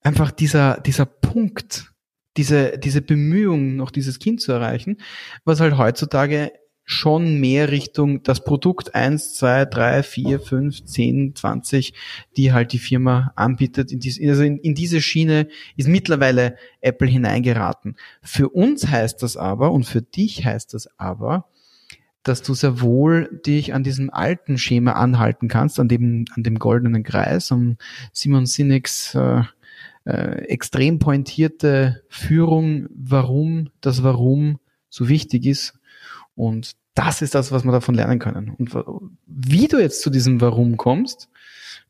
einfach 0.00 0.30
dieser, 0.30 0.80
dieser 0.80 1.04
Punkt, 1.04 1.92
diese, 2.38 2.78
diese 2.78 3.02
Bemühung, 3.02 3.76
noch 3.76 3.90
dieses 3.90 4.18
Kind 4.18 4.40
zu 4.40 4.50
erreichen, 4.50 4.96
was 5.44 5.60
halt 5.60 5.76
heutzutage 5.76 6.52
schon 6.88 7.40
mehr 7.40 7.72
Richtung 7.72 8.22
das 8.22 8.44
Produkt 8.44 8.94
eins, 8.94 9.34
zwei, 9.34 9.64
drei, 9.64 10.04
vier, 10.04 10.38
fünf, 10.38 10.84
zehn, 10.84 11.34
zwanzig, 11.34 11.94
die 12.36 12.52
halt 12.52 12.72
die 12.72 12.78
Firma 12.78 13.32
anbietet. 13.34 13.90
In 13.90 13.98
diese, 13.98 14.26
also 14.28 14.44
in, 14.44 14.58
in 14.58 14.76
diese 14.76 15.02
Schiene 15.02 15.48
ist 15.76 15.88
mittlerweile 15.88 16.56
Apple 16.80 17.08
hineingeraten. 17.08 17.96
Für 18.22 18.50
uns 18.50 18.86
heißt 18.86 19.20
das 19.24 19.36
aber 19.36 19.72
und 19.72 19.84
für 19.84 20.00
dich 20.00 20.46
heißt 20.46 20.74
das 20.74 20.88
aber, 20.96 21.48
dass 22.22 22.42
du 22.42 22.54
sehr 22.54 22.80
wohl 22.80 23.40
dich 23.44 23.74
an 23.74 23.82
diesem 23.82 24.10
alten 24.10 24.56
Schema 24.56 24.92
anhalten 24.92 25.48
kannst, 25.48 25.80
an 25.80 25.88
dem, 25.88 26.24
an 26.36 26.44
dem 26.44 26.58
goldenen 26.60 27.02
Kreis, 27.02 27.50
um 27.50 27.78
Simon 28.12 28.46
Sinek's 28.46 29.12
äh, 29.16 29.42
äh, 30.04 30.44
extrem 30.46 31.00
pointierte 31.00 32.04
Führung, 32.08 32.86
warum 32.94 33.70
das 33.80 34.04
Warum 34.04 34.60
so 34.88 35.08
wichtig 35.08 35.46
ist. 35.46 35.74
Und 36.36 36.76
das 36.94 37.22
ist 37.22 37.34
das, 37.34 37.50
was 37.50 37.64
wir 37.64 37.72
davon 37.72 37.94
lernen 37.94 38.18
können. 38.18 38.50
Und 38.50 38.74
wie 39.26 39.66
du 39.66 39.78
jetzt 39.78 40.02
zu 40.02 40.10
diesem 40.10 40.40
Warum 40.40 40.76
kommst, 40.76 41.28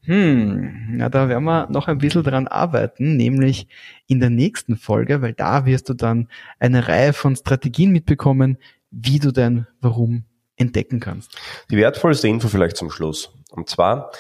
hm, 0.03 0.99
ja, 1.01 1.09
da 1.09 1.29
werden 1.29 1.45
wir 1.45 1.69
noch 1.69 1.89
ein 1.89 1.99
bisschen 1.99 2.23
dran 2.23 2.47
arbeiten, 2.47 3.17
nämlich 3.17 3.67
in 4.07 4.21
der 4.21 4.31
nächsten 4.31 4.77
Folge, 4.77 5.21
weil 5.21 5.33
da 5.33 5.67
wirst 5.67 5.89
du 5.89 5.95
dann 5.95 6.29
eine 6.61 6.87
Reihe 6.87 7.13
von 7.13 7.35
Strategien 7.35 7.91
mitbekommen, 7.91 8.59
wie 8.91 9.19
du 9.19 9.33
dein 9.33 9.67
Warum 9.81 10.25
entdecken 10.57 11.01
kannst. 11.01 11.37
Die 11.71 11.77
wertvollste 11.77 12.29
Info 12.29 12.49
vielleicht 12.49 12.77
zum 12.77 12.91
Schluss. 12.91 13.33
Und 13.51 13.69
zwar, 13.69 14.13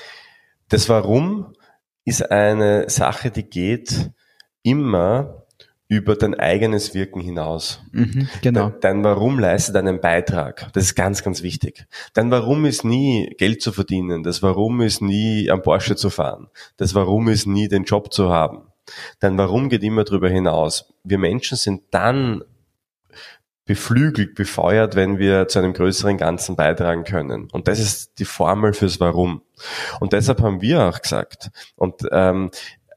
das 0.68 0.88
Warum 0.88 1.54
ist 2.04 2.30
eine 2.30 2.90
Sache, 2.90 3.30
die 3.30 3.44
geht 3.44 4.10
immer 4.62 5.45
über 5.88 6.16
dein 6.16 6.34
eigenes 6.34 6.94
Wirken 6.94 7.20
hinaus. 7.20 7.80
Mhm, 7.92 8.28
genau. 8.42 8.70
Dein, 8.70 8.80
dein 8.80 9.04
Warum 9.04 9.38
leistet 9.38 9.76
einen 9.76 10.00
Beitrag. 10.00 10.72
Das 10.72 10.84
ist 10.84 10.94
ganz, 10.96 11.22
ganz 11.22 11.42
wichtig. 11.42 11.86
Dein 12.12 12.30
Warum 12.30 12.64
ist 12.64 12.84
nie 12.84 13.32
Geld 13.38 13.62
zu 13.62 13.72
verdienen. 13.72 14.24
Das 14.24 14.42
Warum 14.42 14.80
ist 14.80 15.00
nie 15.00 15.48
am 15.50 15.62
Porsche 15.62 15.94
zu 15.94 16.10
fahren. 16.10 16.48
Das 16.76 16.94
Warum 16.94 17.28
ist 17.28 17.46
nie 17.46 17.68
den 17.68 17.84
Job 17.84 18.12
zu 18.12 18.30
haben. 18.30 18.62
Dein 19.20 19.38
Warum 19.38 19.68
geht 19.68 19.84
immer 19.84 20.04
darüber 20.04 20.28
hinaus. 20.28 20.92
Wir 21.04 21.18
Menschen 21.18 21.56
sind 21.56 21.82
dann 21.92 22.42
beflügelt, 23.64 24.34
befeuert, 24.34 24.94
wenn 24.94 25.18
wir 25.18 25.48
zu 25.48 25.58
einem 25.58 25.72
größeren 25.72 26.18
Ganzen 26.18 26.56
beitragen 26.56 27.04
können. 27.04 27.48
Und 27.52 27.68
das 27.68 27.80
ist 27.80 28.18
die 28.18 28.24
Formel 28.24 28.72
fürs 28.72 29.00
Warum. 29.00 29.42
Und 30.00 30.12
deshalb 30.12 30.40
haben 30.40 30.60
wir 30.60 30.84
auch 30.84 31.00
gesagt, 31.00 31.50
und 31.74 32.02
ähm, 32.12 32.50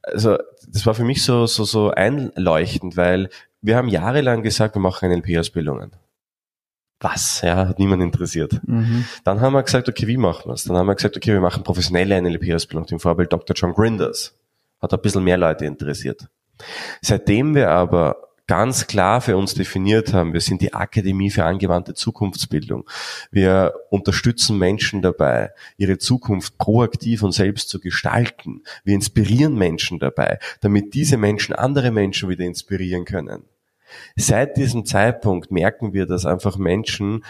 also 0.03 0.37
das 0.71 0.85
war 0.85 0.93
für 0.93 1.03
mich 1.03 1.23
so, 1.23 1.45
so, 1.45 1.63
so 1.63 1.91
einleuchtend, 1.91 2.95
weil 2.95 3.29
wir 3.61 3.75
haben 3.75 3.89
jahrelang 3.89 4.43
gesagt, 4.43 4.75
wir 4.75 4.81
machen 4.81 5.09
NLP-Ausbildungen. 5.09 5.91
Was? 7.01 7.41
Ja, 7.41 7.67
hat 7.67 7.79
niemand 7.79 8.03
interessiert. 8.03 8.59
Mhm. 8.65 9.05
Dann 9.23 9.39
haben 9.41 9.53
wir 9.53 9.63
gesagt, 9.63 9.87
okay, 9.87 10.05
wie 10.07 10.17
machen 10.17 10.49
wir 10.49 10.53
es? 10.53 10.65
Dann 10.65 10.75
haben 10.75 10.87
wir 10.87 10.95
gesagt, 10.95 11.15
okay, 11.15 11.31
wir 11.31 11.39
machen 11.39 11.63
professionelle 11.63 12.21
NLP-Ausbildung, 12.21 12.85
dem 12.87 12.99
Vorbild 12.99 13.31
Dr. 13.31 13.55
John 13.55 13.73
Grinders. 13.73 14.35
Hat 14.81 14.93
ein 14.93 15.01
bisschen 15.01 15.23
mehr 15.23 15.37
Leute 15.37 15.65
interessiert. 15.65 16.27
Seitdem 17.01 17.55
wir 17.55 17.71
aber 17.71 18.28
ganz 18.49 18.87
klar 18.87 19.21
für 19.21 19.37
uns 19.37 19.53
definiert 19.53 20.11
haben. 20.11 20.33
Wir 20.33 20.41
sind 20.41 20.63
die 20.63 20.73
Akademie 20.73 21.29
für 21.29 21.45
angewandte 21.45 21.93
Zukunftsbildung. 21.93 22.89
Wir 23.29 23.75
unterstützen 23.91 24.57
Menschen 24.57 25.03
dabei, 25.03 25.51
ihre 25.77 25.99
Zukunft 25.99 26.57
proaktiv 26.57 27.21
und 27.21 27.31
selbst 27.31 27.69
zu 27.69 27.79
gestalten. 27.79 28.63
Wir 28.83 28.95
inspirieren 28.95 29.53
Menschen 29.53 29.99
dabei, 29.99 30.39
damit 30.61 30.95
diese 30.95 31.15
Menschen 31.15 31.53
andere 31.53 31.91
Menschen 31.91 32.27
wieder 32.27 32.43
inspirieren 32.43 33.05
können. 33.05 33.43
Seit 34.15 34.57
diesem 34.57 34.83
Zeitpunkt 34.83 35.51
merken 35.51 35.93
wir, 35.93 36.07
dass 36.07 36.25
einfach 36.25 36.57
Menschen 36.57 37.23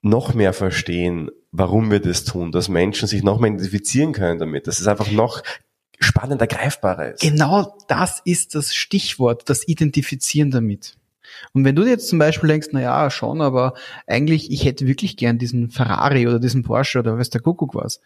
noch 0.00 0.32
mehr 0.32 0.54
verstehen, 0.54 1.30
warum 1.52 1.90
wir 1.90 2.00
das 2.00 2.24
tun, 2.24 2.52
dass 2.52 2.70
Menschen 2.70 3.06
sich 3.06 3.22
noch 3.22 3.38
mehr 3.38 3.50
identifizieren 3.50 4.14
können 4.14 4.38
damit, 4.38 4.66
dass 4.66 4.80
es 4.80 4.86
einfach 4.86 5.10
noch 5.10 5.42
spannender, 6.00 6.46
greifbarer 6.46 7.14
ist. 7.14 7.20
Genau 7.20 7.76
das 7.88 8.20
ist 8.24 8.54
das 8.54 8.74
Stichwort, 8.74 9.48
das 9.48 9.68
Identifizieren 9.68 10.50
damit. 10.50 10.96
Und 11.52 11.64
wenn 11.64 11.76
du 11.76 11.84
jetzt 11.84 12.08
zum 12.08 12.18
Beispiel 12.18 12.48
denkst, 12.48 12.68
na 12.72 12.80
ja, 12.80 13.10
schon, 13.10 13.40
aber 13.40 13.74
eigentlich, 14.06 14.50
ich 14.50 14.64
hätte 14.64 14.86
wirklich 14.86 15.16
gern 15.16 15.38
diesen 15.38 15.70
Ferrari 15.70 16.26
oder 16.26 16.40
diesen 16.40 16.62
Porsche 16.62 16.98
oder 16.98 17.18
was 17.18 17.30
der 17.30 17.40
Kuckuck 17.40 17.74
was, 17.74 18.00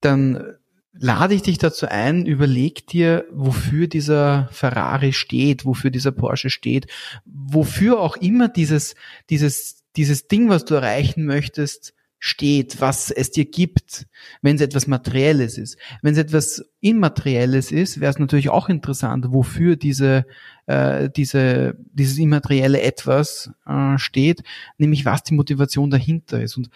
dann 0.00 0.54
lade 0.92 1.34
ich 1.34 1.42
dich 1.42 1.58
dazu 1.58 1.86
ein, 1.88 2.24
überleg 2.26 2.86
dir, 2.86 3.24
wofür 3.32 3.88
dieser 3.88 4.48
Ferrari 4.52 5.12
steht, 5.12 5.64
wofür 5.64 5.90
dieser 5.90 6.12
Porsche 6.12 6.50
steht, 6.50 6.86
wofür 7.24 8.00
auch 8.00 8.16
immer 8.16 8.48
dieses, 8.48 8.94
dieses, 9.30 9.82
dieses 9.96 10.28
Ding, 10.28 10.48
was 10.48 10.64
du 10.64 10.74
erreichen 10.74 11.24
möchtest, 11.24 11.94
steht, 12.26 12.80
was 12.80 13.10
es 13.10 13.32
dir 13.32 13.44
gibt, 13.44 14.06
wenn 14.40 14.56
es 14.56 14.62
etwas 14.62 14.86
Materielles 14.86 15.58
ist. 15.58 15.76
Wenn 16.00 16.14
es 16.14 16.18
etwas 16.18 16.64
Immaterielles 16.80 17.70
ist, 17.70 18.00
wäre 18.00 18.10
es 18.10 18.18
natürlich 18.18 18.48
auch 18.48 18.70
interessant, 18.70 19.26
wofür 19.28 19.76
diese, 19.76 20.24
äh, 20.64 21.10
diese, 21.14 21.76
dieses 21.92 22.16
immaterielle 22.16 22.80
Etwas 22.80 23.50
äh, 23.66 23.98
steht, 23.98 24.42
nämlich 24.78 25.04
was 25.04 25.22
die 25.22 25.34
Motivation 25.34 25.90
dahinter 25.90 26.40
ist. 26.40 26.56
Und 26.56 26.70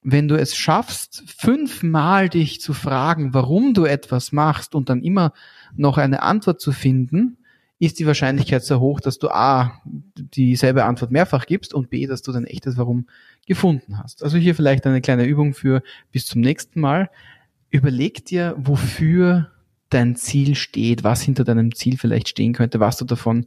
wenn 0.00 0.26
du 0.26 0.36
es 0.36 0.56
schaffst, 0.56 1.22
fünfmal 1.36 2.30
dich 2.30 2.62
zu 2.62 2.72
fragen, 2.72 3.34
warum 3.34 3.74
du 3.74 3.84
etwas 3.84 4.32
machst 4.32 4.74
und 4.74 4.88
dann 4.88 5.02
immer 5.02 5.34
noch 5.76 5.98
eine 5.98 6.22
Antwort 6.22 6.62
zu 6.62 6.72
finden, 6.72 7.36
ist 7.78 7.98
die 7.98 8.06
Wahrscheinlichkeit 8.06 8.64
sehr 8.64 8.80
hoch, 8.80 9.00
dass 9.00 9.18
du 9.18 9.28
A, 9.28 9.82
dieselbe 9.84 10.84
Antwort 10.84 11.10
mehrfach 11.10 11.44
gibst 11.44 11.74
und 11.74 11.90
B, 11.90 12.06
dass 12.06 12.22
du 12.22 12.32
dein 12.32 12.46
echtes 12.46 12.78
Warum 12.78 13.06
gefunden 13.48 13.98
hast. 13.98 14.22
Also 14.22 14.36
hier 14.36 14.54
vielleicht 14.54 14.86
eine 14.86 15.00
kleine 15.00 15.24
Übung 15.24 15.54
für 15.54 15.82
bis 16.12 16.26
zum 16.26 16.40
nächsten 16.40 16.80
Mal. 16.80 17.10
Überleg 17.70 18.24
dir, 18.24 18.54
wofür 18.56 19.50
dein 19.90 20.14
Ziel 20.14 20.54
steht, 20.54 21.02
was 21.02 21.22
hinter 21.22 21.44
deinem 21.44 21.74
Ziel 21.74 21.98
vielleicht 21.98 22.28
stehen 22.28 22.52
könnte, 22.52 22.78
was 22.78 22.98
du 22.98 23.04
davon 23.04 23.46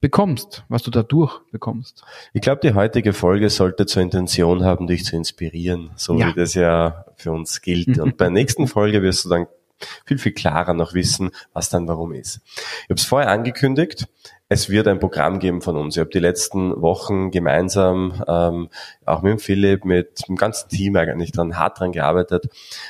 bekommst, 0.00 0.64
was 0.68 0.82
du 0.82 0.90
dadurch 0.90 1.40
bekommst. 1.50 2.04
Ich 2.32 2.40
glaube, 2.40 2.60
die 2.62 2.74
heutige 2.74 3.12
Folge 3.12 3.50
sollte 3.50 3.84
zur 3.84 4.02
Intention 4.02 4.64
haben, 4.64 4.86
dich 4.86 5.04
zu 5.04 5.16
inspirieren, 5.16 5.90
so 5.96 6.18
ja. 6.18 6.28
wie 6.28 6.32
das 6.32 6.54
ja 6.54 7.04
für 7.16 7.32
uns 7.32 7.60
gilt. 7.60 7.98
Und 7.98 8.16
bei 8.16 8.26
der 8.26 8.32
nächsten 8.32 8.66
Folge 8.66 9.02
wirst 9.02 9.26
du 9.26 9.28
dann 9.28 9.46
viel, 10.06 10.18
viel 10.18 10.32
klarer 10.32 10.74
noch 10.74 10.94
wissen, 10.94 11.30
was 11.52 11.68
dann 11.70 11.88
warum 11.88 12.12
ist. 12.12 12.40
Ich 12.44 12.84
habe 12.84 12.94
es 12.94 13.04
vorher 13.04 13.30
angekündigt, 13.30 14.06
es 14.52 14.68
wird 14.68 14.88
ein 14.88 14.98
Programm 14.98 15.38
geben 15.38 15.62
von 15.62 15.76
uns. 15.76 15.96
Ich 15.96 16.00
habe 16.00 16.10
die 16.10 16.18
letzten 16.18 16.82
Wochen 16.82 17.30
gemeinsam, 17.30 18.22
ähm, 18.26 18.68
auch 19.06 19.22
mit 19.22 19.30
dem 19.30 19.38
Philipp, 19.38 19.84
mit 19.84 20.26
dem 20.28 20.34
ganzen 20.34 20.68
Team 20.68 20.96
eigentlich 20.96 21.30
dran, 21.30 21.56
hart 21.56 21.78
dran 21.78 21.92
gearbeitet, 21.92 22.48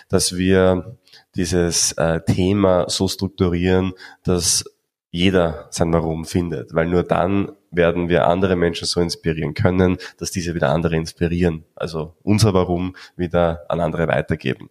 dass 0.09 0.39
wir 0.39 0.97
dieses 1.37 1.93
äh, 1.93 2.23
Thema 2.23 2.89
so 2.89 3.09
strukturieren, 3.09 3.93
dass 4.25 4.65
jeder 5.11 5.67
sein 5.71 5.93
Warum 5.93 6.25
findet, 6.25 6.75
weil 6.75 6.87
nur 6.87 7.03
dann 7.03 7.53
werden 7.71 8.09
wir 8.09 8.27
andere 8.27 8.57
Menschen 8.57 8.87
so 8.87 9.01
inspirieren 9.01 9.55
können, 9.55 9.97
dass 10.19 10.31
diese 10.31 10.55
wieder 10.55 10.71
andere 10.71 10.97
inspirieren. 10.97 11.65
Also 11.77 12.15
unser 12.23 12.55
Warum 12.55 12.97
wieder 13.17 13.65
an 13.69 13.81
andere 13.81 14.09
weitergeben. 14.09 14.71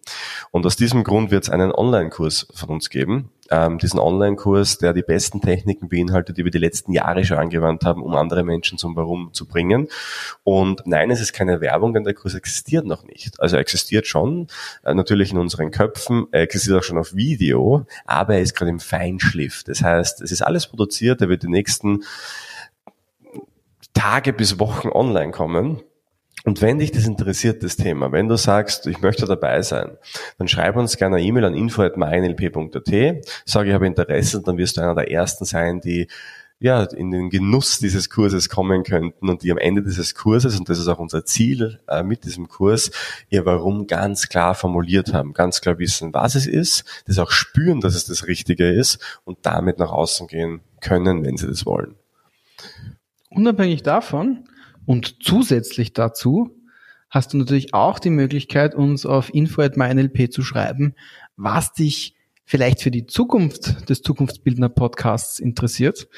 Und 0.50 0.66
aus 0.66 0.76
diesem 0.76 1.04
Grund 1.04 1.30
wird 1.30 1.44
es 1.44 1.50
einen 1.50 1.72
Online-Kurs 1.72 2.48
von 2.54 2.68
uns 2.68 2.90
geben. 2.90 3.30
Ähm, 3.52 3.78
diesen 3.78 3.98
Online-Kurs, 3.98 4.78
der 4.78 4.92
die 4.92 5.02
besten 5.02 5.40
Techniken 5.40 5.88
beinhaltet, 5.88 6.36
die 6.36 6.44
wir 6.44 6.52
die 6.52 6.58
letzten 6.58 6.92
Jahre 6.92 7.24
schon 7.24 7.38
angewandt 7.38 7.84
haben, 7.84 8.02
um 8.02 8.14
andere 8.14 8.44
Menschen 8.44 8.78
zum 8.78 8.94
Warum 8.94 9.30
zu 9.32 9.46
bringen. 9.46 9.88
Und 10.44 10.82
nein, 10.86 11.10
es 11.10 11.20
ist 11.20 11.32
keine 11.32 11.60
Werbung, 11.60 11.92
denn 11.92 12.04
der 12.04 12.14
Kurs 12.14 12.34
existiert 12.34 12.86
noch 12.86 13.02
nicht. 13.02 13.40
Also 13.40 13.56
er 13.56 13.60
existiert 13.60 14.06
schon, 14.06 14.46
äh, 14.84 14.94
natürlich 14.94 15.32
in 15.32 15.38
unseren 15.38 15.72
Köpfen, 15.72 16.26
er 16.30 16.42
existiert 16.42 16.78
auch 16.78 16.84
schon 16.84 16.98
auf 16.98 17.14
Video, 17.14 17.86
aber 18.04 18.34
er 18.34 18.42
ist 18.42 18.54
gerade 18.54 18.70
im 18.70 18.78
Feinschliff. 18.78 19.64
Das 19.64 19.82
heißt, 19.82 20.20
es 20.20 20.30
ist 20.30 20.42
alles 20.42 20.68
produziert, 20.68 21.20
er 21.20 21.28
wird 21.28 21.42
die 21.42 21.48
nächsten 21.48 22.04
Tage 24.00 24.32
bis 24.32 24.58
Wochen 24.58 24.88
online 24.88 25.30
kommen. 25.30 25.82
Und 26.44 26.62
wenn 26.62 26.78
dich 26.78 26.90
das 26.90 27.06
interessiert, 27.06 27.62
das 27.62 27.76
Thema, 27.76 28.12
wenn 28.12 28.28
du 28.28 28.36
sagst, 28.36 28.86
ich 28.86 29.02
möchte 29.02 29.26
dabei 29.26 29.60
sein, 29.60 29.98
dann 30.38 30.48
schreib 30.48 30.76
uns 30.76 30.96
gerne 30.96 31.16
eine 31.16 31.26
E-Mail 31.26 31.44
an 31.44 31.54
info.mynlp.at, 31.54 33.26
sage, 33.44 33.68
ich 33.68 33.74
habe 33.74 33.86
Interesse, 33.86 34.40
dann 34.40 34.56
wirst 34.56 34.78
du 34.78 34.80
einer 34.80 34.94
der 34.94 35.10
Ersten 35.10 35.44
sein, 35.44 35.82
die 35.82 36.08
ja, 36.60 36.84
in 36.84 37.10
den 37.10 37.28
Genuss 37.28 37.78
dieses 37.78 38.08
Kurses 38.08 38.48
kommen 38.48 38.84
könnten 38.84 39.28
und 39.28 39.42
die 39.42 39.52
am 39.52 39.58
Ende 39.58 39.82
dieses 39.82 40.14
Kurses, 40.14 40.58
und 40.58 40.70
das 40.70 40.78
ist 40.78 40.88
auch 40.88 40.98
unser 40.98 41.26
Ziel 41.26 41.80
äh, 41.86 42.02
mit 42.02 42.24
diesem 42.24 42.48
Kurs, 42.48 42.90
ihr 43.28 43.44
Warum 43.44 43.86
ganz 43.86 44.30
klar 44.30 44.54
formuliert 44.54 45.12
haben, 45.12 45.34
ganz 45.34 45.60
klar 45.60 45.78
wissen, 45.78 46.14
was 46.14 46.36
es 46.36 46.46
ist, 46.46 46.84
das 47.06 47.18
auch 47.18 47.30
spüren, 47.30 47.80
dass 47.82 47.94
es 47.94 48.06
das 48.06 48.26
Richtige 48.26 48.66
ist 48.66 49.20
und 49.24 49.40
damit 49.42 49.78
nach 49.78 49.92
außen 49.92 50.26
gehen 50.26 50.60
können, 50.80 51.22
wenn 51.22 51.36
sie 51.36 51.46
das 51.46 51.66
wollen. 51.66 51.96
Unabhängig 53.30 53.82
davon 53.82 54.44
und 54.86 55.22
zusätzlich 55.22 55.92
dazu 55.92 56.50
hast 57.08 57.32
du 57.32 57.38
natürlich 57.38 57.74
auch 57.74 57.98
die 57.98 58.10
Möglichkeit, 58.10 58.74
uns 58.74 59.06
auf 59.06 59.32
info.mynlp 59.32 60.32
zu 60.32 60.42
schreiben, 60.42 60.94
was 61.36 61.72
dich 61.72 62.14
vielleicht 62.44 62.82
für 62.82 62.90
die 62.90 63.06
Zukunft 63.06 63.88
des 63.88 64.02
Zukunftsbildner 64.02 64.68
Podcasts 64.68 65.38
interessiert, 65.38 66.08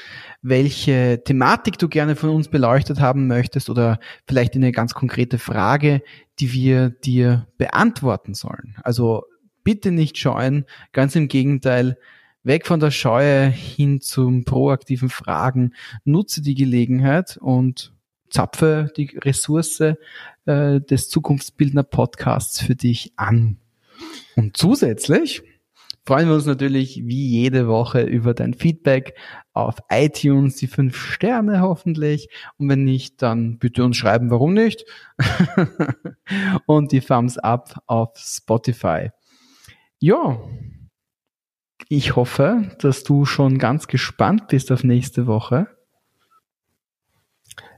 welche 0.41 1.21
Thematik 1.23 1.77
du 1.77 1.87
gerne 1.87 2.15
von 2.15 2.31
uns 2.31 2.47
beleuchtet 2.47 2.99
haben 2.99 3.27
möchtest 3.27 3.69
oder 3.69 3.99
vielleicht 4.27 4.55
eine 4.55 4.71
ganz 4.71 4.95
konkrete 4.95 5.37
Frage, 5.37 6.01
die 6.39 6.51
wir 6.51 6.89
dir 6.89 7.47
beantworten 7.59 8.33
sollen. 8.33 8.75
Also 8.81 9.25
bitte 9.63 9.91
nicht 9.91 10.17
scheuen, 10.17 10.65
ganz 10.91 11.15
im 11.15 11.27
Gegenteil, 11.27 11.97
weg 12.43 12.67
von 12.67 12.79
der 12.79 12.91
Scheue 12.91 13.47
hin 13.47 14.01
zum 14.01 14.43
proaktiven 14.45 15.09
Fragen, 15.09 15.73
nutze 16.03 16.41
die 16.41 16.55
Gelegenheit 16.55 17.37
und 17.37 17.93
zapfe 18.29 18.91
die 18.97 19.17
Ressource 19.17 19.79
äh, 19.79 19.95
des 20.45 21.09
Zukunftsbildner 21.09 21.83
Podcasts 21.83 22.61
für 22.61 22.75
dich 22.75 23.13
an. 23.15 23.57
Und 24.35 24.57
zusätzlich 24.57 25.43
freuen 26.05 26.27
wir 26.27 26.35
uns 26.35 26.45
natürlich 26.45 27.01
wie 27.05 27.27
jede 27.27 27.67
Woche 27.67 28.01
über 28.01 28.33
dein 28.33 28.53
Feedback 28.53 29.15
auf 29.53 29.75
iTunes, 29.89 30.55
die 30.55 30.67
fünf 30.67 30.97
Sterne 30.97 31.61
hoffentlich. 31.61 32.29
Und 32.57 32.69
wenn 32.69 32.83
nicht, 32.83 33.21
dann 33.21 33.57
bitte 33.59 33.83
uns 33.83 33.95
schreiben, 33.95 34.31
warum 34.31 34.53
nicht. 34.53 34.85
und 36.65 36.91
die 36.91 37.01
Thumbs 37.01 37.37
up 37.37 37.79
auf 37.85 38.17
Spotify. 38.17 39.11
Ja, 39.99 40.41
ich 41.95 42.15
hoffe, 42.15 42.71
dass 42.79 43.03
du 43.03 43.25
schon 43.25 43.59
ganz 43.59 43.87
gespannt 43.87 44.47
bist 44.47 44.71
auf 44.71 44.83
nächste 44.83 45.27
Woche. 45.27 45.67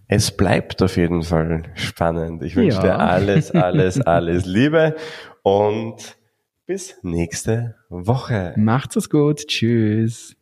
Es 0.08 0.36
bleibt 0.38 0.82
auf 0.82 0.95
jeden 0.97 1.23
Fall 1.23 1.63
spannend. 1.73 2.41
Ich 2.43 2.56
wünsche 2.56 2.78
ja. 2.78 2.84
dir 2.84 2.99
alles, 2.99 3.51
alles, 3.51 3.99
alles 4.06 4.45
Liebe 4.45 4.95
und 5.43 6.17
bis 6.65 6.95
nächste 7.04 7.75
Woche. 7.89 8.54
Macht's 8.56 8.95
es 8.95 9.10
gut. 9.10 9.47
Tschüss. 9.47 10.35